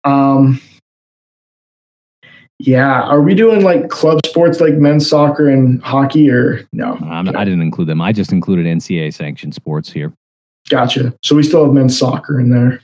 [0.04, 0.60] Um,
[2.58, 6.98] yeah, are we doing like club sports like men's soccer and hockey or no?
[7.02, 8.02] I didn't include them.
[8.02, 10.12] I just included NCAA sanctioned sports here.
[10.68, 11.14] Gotcha.
[11.22, 12.80] So we still have men's soccer in there.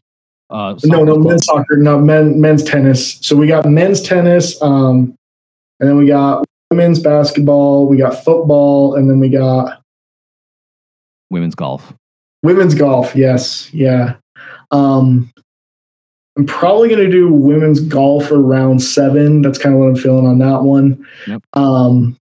[0.49, 3.19] Uh, no, no, men's soccer, no, men, men's tennis.
[3.21, 5.15] So we got men's tennis, um,
[5.81, 9.83] and then we got women's basketball, we got football, and then we got
[11.31, 11.93] women's golf.
[12.45, 14.15] Women's golf, yes, yeah.
[14.71, 15.33] Um,
[16.37, 19.43] I'm probably going to do women's golf around seven.
[19.43, 21.07] That's kind of what I'm feeling on that one.
[21.27, 21.43] Yep.
[21.55, 22.19] Um,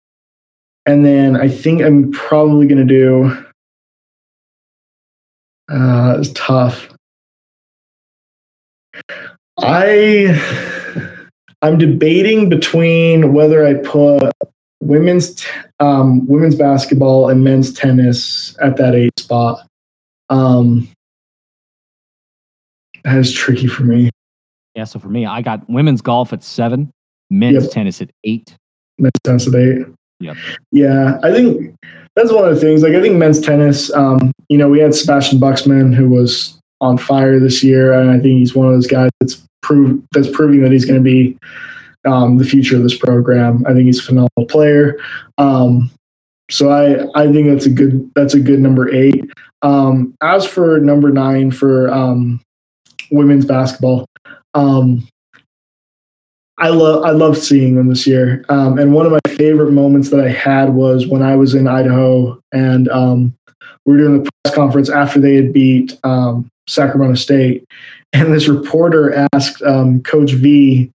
[0.85, 3.45] and then I think I'm probably going to do.
[5.69, 6.89] Uh, it's tough.
[9.57, 11.11] I
[11.61, 14.31] I'm debating between whether I put
[14.81, 15.45] women's
[15.79, 19.67] um, women's basketball and men's tennis at that eight spot.
[20.29, 20.87] Um,
[23.05, 24.09] that is tricky for me.
[24.75, 26.91] Yeah, so for me, I got women's golf at seven,
[27.29, 27.71] men's yep.
[27.71, 28.55] tennis at eight.
[28.99, 29.85] Men's tennis at eight.
[30.19, 30.37] Yep.
[30.71, 31.75] Yeah, I think
[32.15, 32.81] that's one of the things.
[32.81, 33.93] Like I think men's tennis.
[33.93, 38.15] Um, you know, we had Sebastian Buxman who was on fire this year, and I
[38.15, 41.37] think he's one of those guys that's prove that's proving that he's going to be
[42.05, 43.63] um, the future of this program.
[43.67, 44.97] I think he's a phenomenal player.
[45.37, 45.91] Um,
[46.49, 49.23] so I I think that's a good that's a good number eight.
[49.61, 52.39] Um, as for number nine for um,
[53.11, 54.05] women's basketball,
[54.53, 55.07] um,
[56.57, 58.45] I love I love seeing them this year.
[58.49, 61.67] Um, and one of my favorite moments that I had was when I was in
[61.67, 63.35] Idaho and um,
[63.85, 67.65] we were doing the press conference after they had beat um, Sacramento State,
[68.13, 70.91] and this reporter asked um, Coach V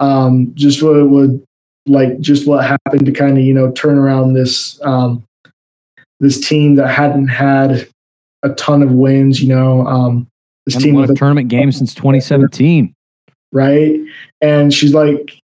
[0.00, 1.44] um, just what would
[1.86, 5.24] like, just what happened to kind of you know turn around this um,
[6.20, 7.88] this team that hadn't had
[8.42, 9.40] a ton of wins.
[9.40, 9.86] You know,
[10.66, 12.94] this team won a tournament game since 2017
[13.54, 13.98] right?
[14.42, 15.40] And she's like,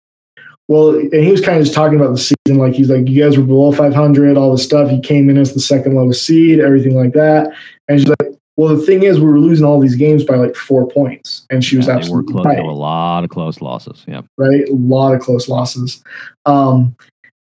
[0.68, 2.58] well, and he was kind of just talking about the season.
[2.58, 4.90] Like he's like, you guys were below 500, all this stuff.
[4.90, 7.52] He came in as the second lowest seed, everything like that.
[7.88, 10.54] And she's like, well, the thing is, we were losing all these games by like
[10.54, 12.44] four points, and she was yeah, absolutely close.
[12.44, 12.58] Right.
[12.58, 14.04] A lot of close losses.
[14.06, 16.04] Yeah, right, a lot of close losses.
[16.44, 16.94] Um,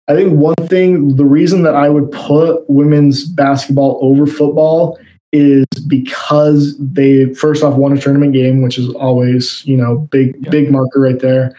[0.08, 4.98] I think one thing, the reason that I would put women's basketball over football
[5.32, 10.36] is because they first off won a tournament game, which is always you know big
[10.40, 10.50] yeah.
[10.50, 11.54] big marker right there.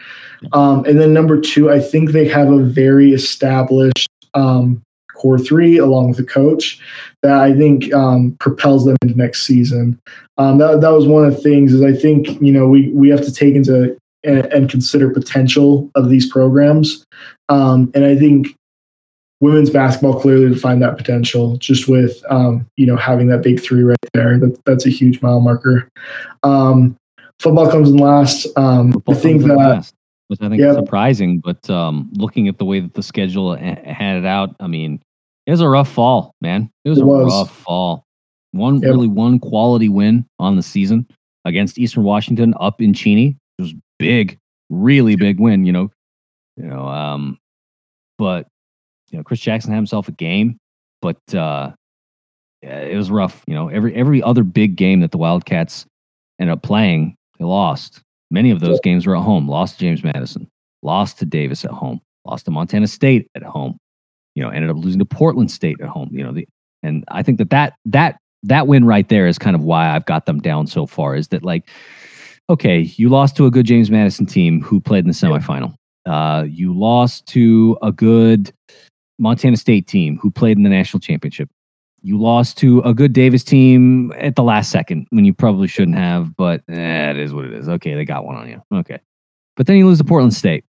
[0.52, 4.82] Um, and then number two, I think they have a very established um,
[5.14, 6.80] core three along with the coach
[7.22, 10.00] that I think um, propels them into next season.
[10.38, 13.08] Um, that that was one of the things is I think you know we we
[13.10, 17.04] have to take into and, and consider potential of these programs,
[17.48, 18.57] um, and I think
[19.40, 23.82] women's basketball clearly defined that potential just with um, you know having that big three
[23.82, 24.38] right there.
[24.38, 25.88] That, that's a huge mile marker.
[26.42, 26.96] Um,
[27.38, 28.46] football comes in last.
[28.56, 29.56] Um, I think that.
[29.56, 29.94] Last,
[30.28, 30.70] which I think yep.
[30.70, 34.66] is surprising, but um, looking at the way that the schedule had it out, I
[34.66, 35.00] mean,
[35.46, 36.70] it was a rough fall, man.
[36.84, 37.32] It was it a was.
[37.32, 38.04] rough fall.
[38.52, 38.90] One yep.
[38.90, 41.06] really one quality win on the season
[41.44, 43.36] against Eastern Washington up in Cheney.
[43.58, 45.64] It was big, really big win.
[45.64, 45.90] You know,
[46.56, 47.38] you know, um,
[48.18, 48.46] but
[49.10, 50.58] you know, Chris Jackson had himself a game,
[51.00, 51.72] but uh,
[52.62, 53.42] it was rough.
[53.46, 55.86] You know, every every other big game that the Wildcats
[56.38, 58.02] ended up playing, they lost.
[58.30, 59.48] Many of those games were at home.
[59.48, 60.48] Lost to James Madison,
[60.82, 63.78] lost to Davis at home, lost to Montana State at home.
[64.34, 66.10] You know, ended up losing to Portland State at home.
[66.12, 66.46] You know, the,
[66.82, 70.06] and I think that that that that win right there is kind of why I've
[70.06, 71.16] got them down so far.
[71.16, 71.68] Is that like,
[72.50, 75.74] okay, you lost to a good James Madison team who played in the semifinal.
[76.06, 78.52] Uh, you lost to a good
[79.18, 81.50] Montana State team who played in the national championship.
[82.02, 85.96] You lost to a good Davis team at the last second when you probably shouldn't
[85.96, 87.68] have, but eh, it is what it is.
[87.68, 88.62] Okay, they got one on you.
[88.72, 89.00] Okay,
[89.56, 90.64] but then you lose to Portland State.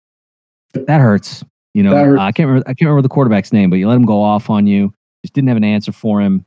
[0.72, 1.44] That hurts.
[1.74, 2.20] You know, hurts.
[2.20, 2.68] I can't remember.
[2.68, 4.94] I can't remember the quarterback's name, but you let him go off on you.
[5.24, 6.47] Just didn't have an answer for him.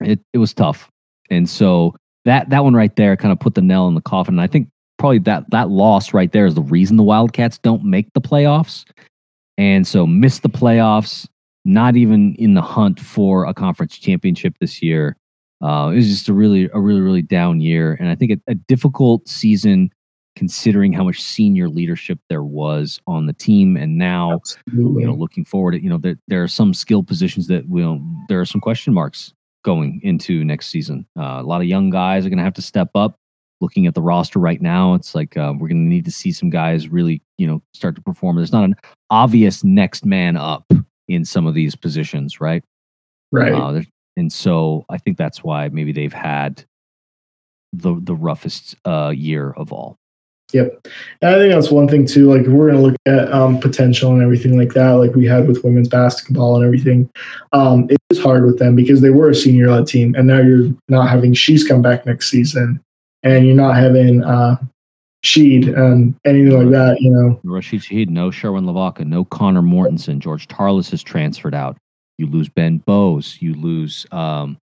[0.00, 0.90] It it was tough,
[1.28, 4.34] and so that that one right there kind of put the nail in the coffin.
[4.34, 4.68] And I think
[4.98, 8.84] probably that that loss right there is the reason the Wildcats don't make the playoffs
[9.60, 11.28] and so missed the playoffs,
[11.66, 15.18] not even in the hunt for a conference championship this year.
[15.62, 18.52] Uh, it was just a really, a really, really down year, and I think a,
[18.52, 19.90] a difficult season
[20.34, 23.76] considering how much senior leadership there was on the team.
[23.76, 25.02] And now, Absolutely.
[25.02, 28.00] you know, looking forward, you know, there, there are some skill positions that will,
[28.30, 31.06] there are some question marks going into next season.
[31.18, 33.19] Uh, a lot of young guys are going to have to step up
[33.60, 36.32] looking at the roster right now, it's like uh, we're going to need to see
[36.32, 38.36] some guys really, you know, start to perform.
[38.36, 38.76] There's not an
[39.10, 40.70] obvious next man up
[41.08, 42.64] in some of these positions, right?
[43.32, 43.52] Right.
[43.52, 43.82] Uh,
[44.16, 46.64] and so I think that's why maybe they've had
[47.72, 49.96] the the roughest uh, year of all.
[50.52, 50.88] Yep.
[51.22, 52.28] And I think that's one thing too.
[52.32, 55.46] Like we're going to look at um, potential and everything like that, like we had
[55.46, 57.08] with women's basketball and everything,
[57.52, 60.40] um, it is hard with them because they were a senior led team, and now
[60.40, 62.80] you're not having she's come back next season,
[63.22, 64.56] and you're not having uh,
[65.24, 67.40] Sheed and anything like that, you know.
[67.44, 70.18] Rashid Shaheed, no Sherwin Lavaca, no Connor Mortensen.
[70.18, 71.76] George Tarlas has transferred out.
[72.18, 73.36] You lose Ben Bowes.
[73.40, 74.58] You lose um,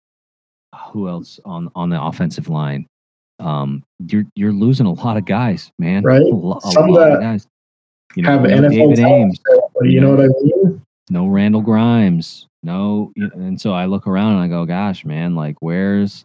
[0.90, 2.86] who else on on the offensive line?
[3.38, 6.02] Um, you're you're losing a lot of guys, man.
[6.02, 6.20] Right.
[6.20, 7.46] A, a Some lot of guys.
[8.14, 9.40] You know, have no David Ames.
[9.80, 10.82] You, you know, know what I mean?
[11.08, 12.46] No Randall Grimes.
[12.62, 15.34] No, and so I look around and I go, "Gosh, man!
[15.34, 16.24] Like, where's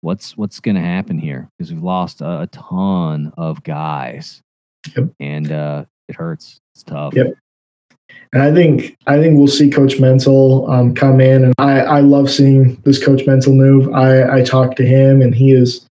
[0.00, 1.48] what's what's going to happen here?
[1.56, 4.42] Because we've lost a, a, ton of guys.
[4.96, 5.10] Yep.
[5.18, 6.60] and uh, it hurts.
[6.74, 7.14] It's tough.
[7.14, 7.34] Yep.
[8.32, 11.44] And i think i think we'll see coach mental um, come in.
[11.44, 13.92] And i i love seeing this coach mental move.
[13.92, 15.86] I i talked to him and he is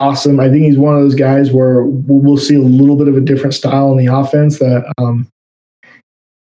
[0.00, 0.40] awesome.
[0.40, 3.20] I think he's one of those guys where we'll, see a little bit of a
[3.20, 5.26] different style in the offense that um,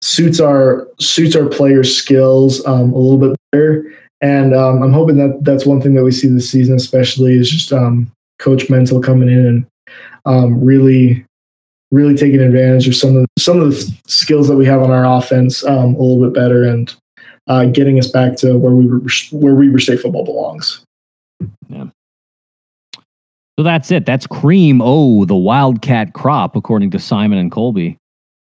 [0.02, 3.92] suits our suits our players' skills um, a little bit better.
[4.24, 7.50] And um, I'm hoping that that's one thing that we see this season, especially, is
[7.50, 8.10] just um,
[8.40, 9.68] Coach Mental coming in and
[10.26, 11.26] um, really,
[11.92, 14.92] really taking advantage of some of the, some of the skills that we have on
[14.92, 16.96] our offense um, a little bit better and
[17.48, 19.02] uh, getting us back to where we were,
[19.32, 20.86] where Weber State football belongs.
[21.68, 21.88] Yeah.
[23.60, 24.06] So that's it.
[24.06, 24.82] That's cream.
[24.82, 27.98] Oh, the Wildcat crop, according to Simon and Colby.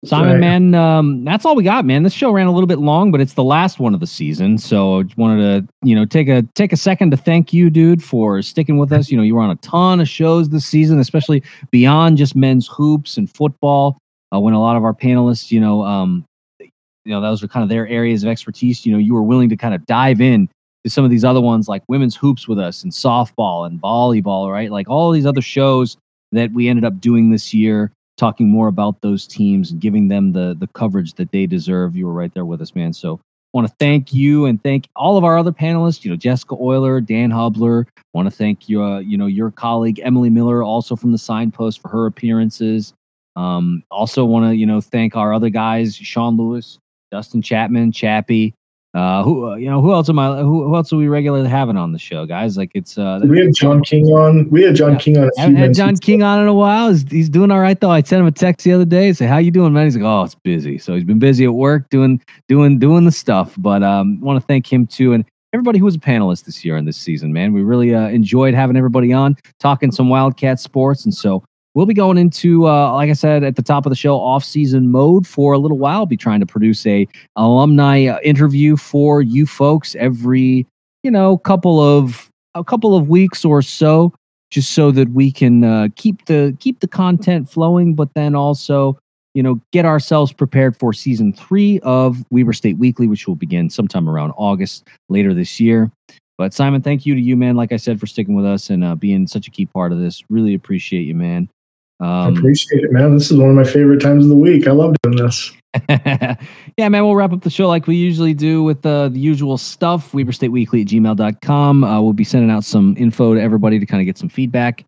[0.04, 0.40] Simon, right.
[0.40, 2.04] man, um, that's all we got, man.
[2.04, 4.56] This show ran a little bit long, but it's the last one of the season,
[4.56, 7.68] so I just wanted to, you know, take a take a second to thank you,
[7.68, 9.10] dude, for sticking with us.
[9.10, 12.66] You know, you were on a ton of shows this season, especially beyond just men's
[12.66, 13.98] hoops and football.
[14.32, 16.24] Uh, when a lot of our panelists, you know, um,
[16.58, 16.70] you
[17.12, 18.86] know, those are kind of their areas of expertise.
[18.86, 20.48] You know, you were willing to kind of dive in
[20.84, 24.50] to some of these other ones like women's hoops with us and softball and volleyball,
[24.50, 24.70] right?
[24.70, 25.98] Like all these other shows
[26.32, 30.32] that we ended up doing this year talking more about those teams and giving them
[30.32, 31.96] the the coverage that they deserve.
[31.96, 32.92] You were right there with us, man.
[32.92, 33.18] So I
[33.54, 36.04] want to thank you and thank all of our other panelists.
[36.04, 37.86] You know, Jessica Euler, Dan Hubler.
[38.12, 41.80] Want to thank you, uh, you know, your colleague Emily Miller, also from the Signpost,
[41.80, 42.92] for her appearances.
[43.36, 46.78] Um, also want to, you know, thank our other guys, Sean Lewis,
[47.10, 48.54] Dustin Chapman, Chappie,
[48.92, 50.38] uh, who uh, you know who else am I?
[50.38, 52.56] Who, who, else are we regularly having on the show, guys?
[52.56, 54.50] Like it's uh, we had John King on.
[54.50, 54.98] We had John yeah.
[54.98, 55.30] King on.
[55.38, 56.88] I haven't had John King on in a while.
[56.88, 57.90] He's, he's doing all right though.
[57.90, 59.12] I sent him a text the other day.
[59.12, 59.84] Say how you doing, man?
[59.84, 60.76] He's like, oh, it's busy.
[60.78, 63.54] So he's been busy at work doing doing doing the stuff.
[63.58, 66.76] But um, want to thank him too and everybody who was a panelist this year
[66.76, 67.32] and this season.
[67.32, 71.44] Man, we really uh, enjoyed having everybody on talking some Wildcat sports, and so
[71.74, 74.90] We'll be going into, uh, like I said at the top of the show, off-season
[74.90, 76.00] mode for a little while.
[76.00, 77.06] I'll be trying to produce a
[77.36, 80.66] alumni uh, interview for you folks every,
[81.04, 84.12] you know, couple of a couple of weeks or so,
[84.50, 88.98] just so that we can uh, keep the keep the content flowing, but then also,
[89.34, 93.70] you know, get ourselves prepared for season three of Weber State Weekly, which will begin
[93.70, 95.88] sometime around August later this year.
[96.36, 97.54] But Simon, thank you to you, man.
[97.54, 100.00] Like I said, for sticking with us and uh, being such a key part of
[100.00, 100.24] this.
[100.30, 101.48] Really appreciate you, man.
[102.00, 103.14] Um, I appreciate it, man.
[103.14, 104.66] This is one of my favorite times of the week.
[104.66, 105.52] I love doing this.
[105.88, 109.58] yeah, man, we'll wrap up the show like we usually do with uh, the usual
[109.58, 110.12] stuff.
[110.12, 111.84] WeberStateWeekly at gmail.com.
[111.84, 114.84] Uh, we'll be sending out some info to everybody to kind of get some feedback.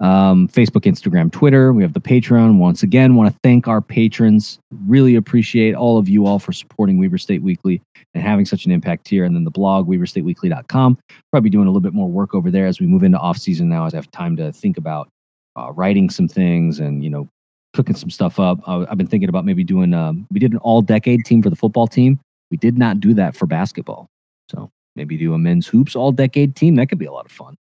[0.00, 1.72] Um, Facebook, Instagram, Twitter.
[1.72, 2.58] We have the Patreon.
[2.58, 4.58] Once again, want to thank our patrons.
[4.86, 7.82] Really appreciate all of you all for supporting Weber State Weekly
[8.14, 9.24] and having such an impact here.
[9.24, 10.98] And then the blog, WeberStateWeekly.com.
[11.32, 13.68] Probably doing a little bit more work over there as we move into off season
[13.68, 15.08] now, as I have time to think about
[15.56, 17.28] uh, writing some things and you know
[17.72, 18.66] cooking some stuff up.
[18.68, 19.94] Uh, I've been thinking about maybe doing.
[19.94, 22.20] Um, we did an all-decade team for the football team.
[22.50, 24.08] We did not do that for basketball,
[24.50, 26.76] so maybe do a men's hoops all-decade team.
[26.76, 27.56] That could be a lot of fun.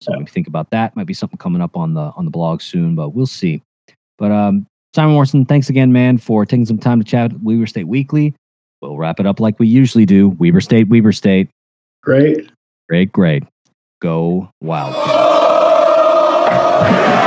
[0.00, 0.96] So maybe think about that.
[0.96, 3.62] Might be something coming up on the on the blog soon, but we'll see.
[4.18, 7.66] But um, Simon Morrison, thanks again, man, for taking some time to chat with Weber
[7.66, 8.34] State Weekly.
[8.80, 10.30] We'll wrap it up like we usually do.
[10.30, 11.48] Weber State, Weber State.
[12.02, 12.50] Great.
[12.88, 13.44] Great, great.
[14.00, 14.94] Go wild.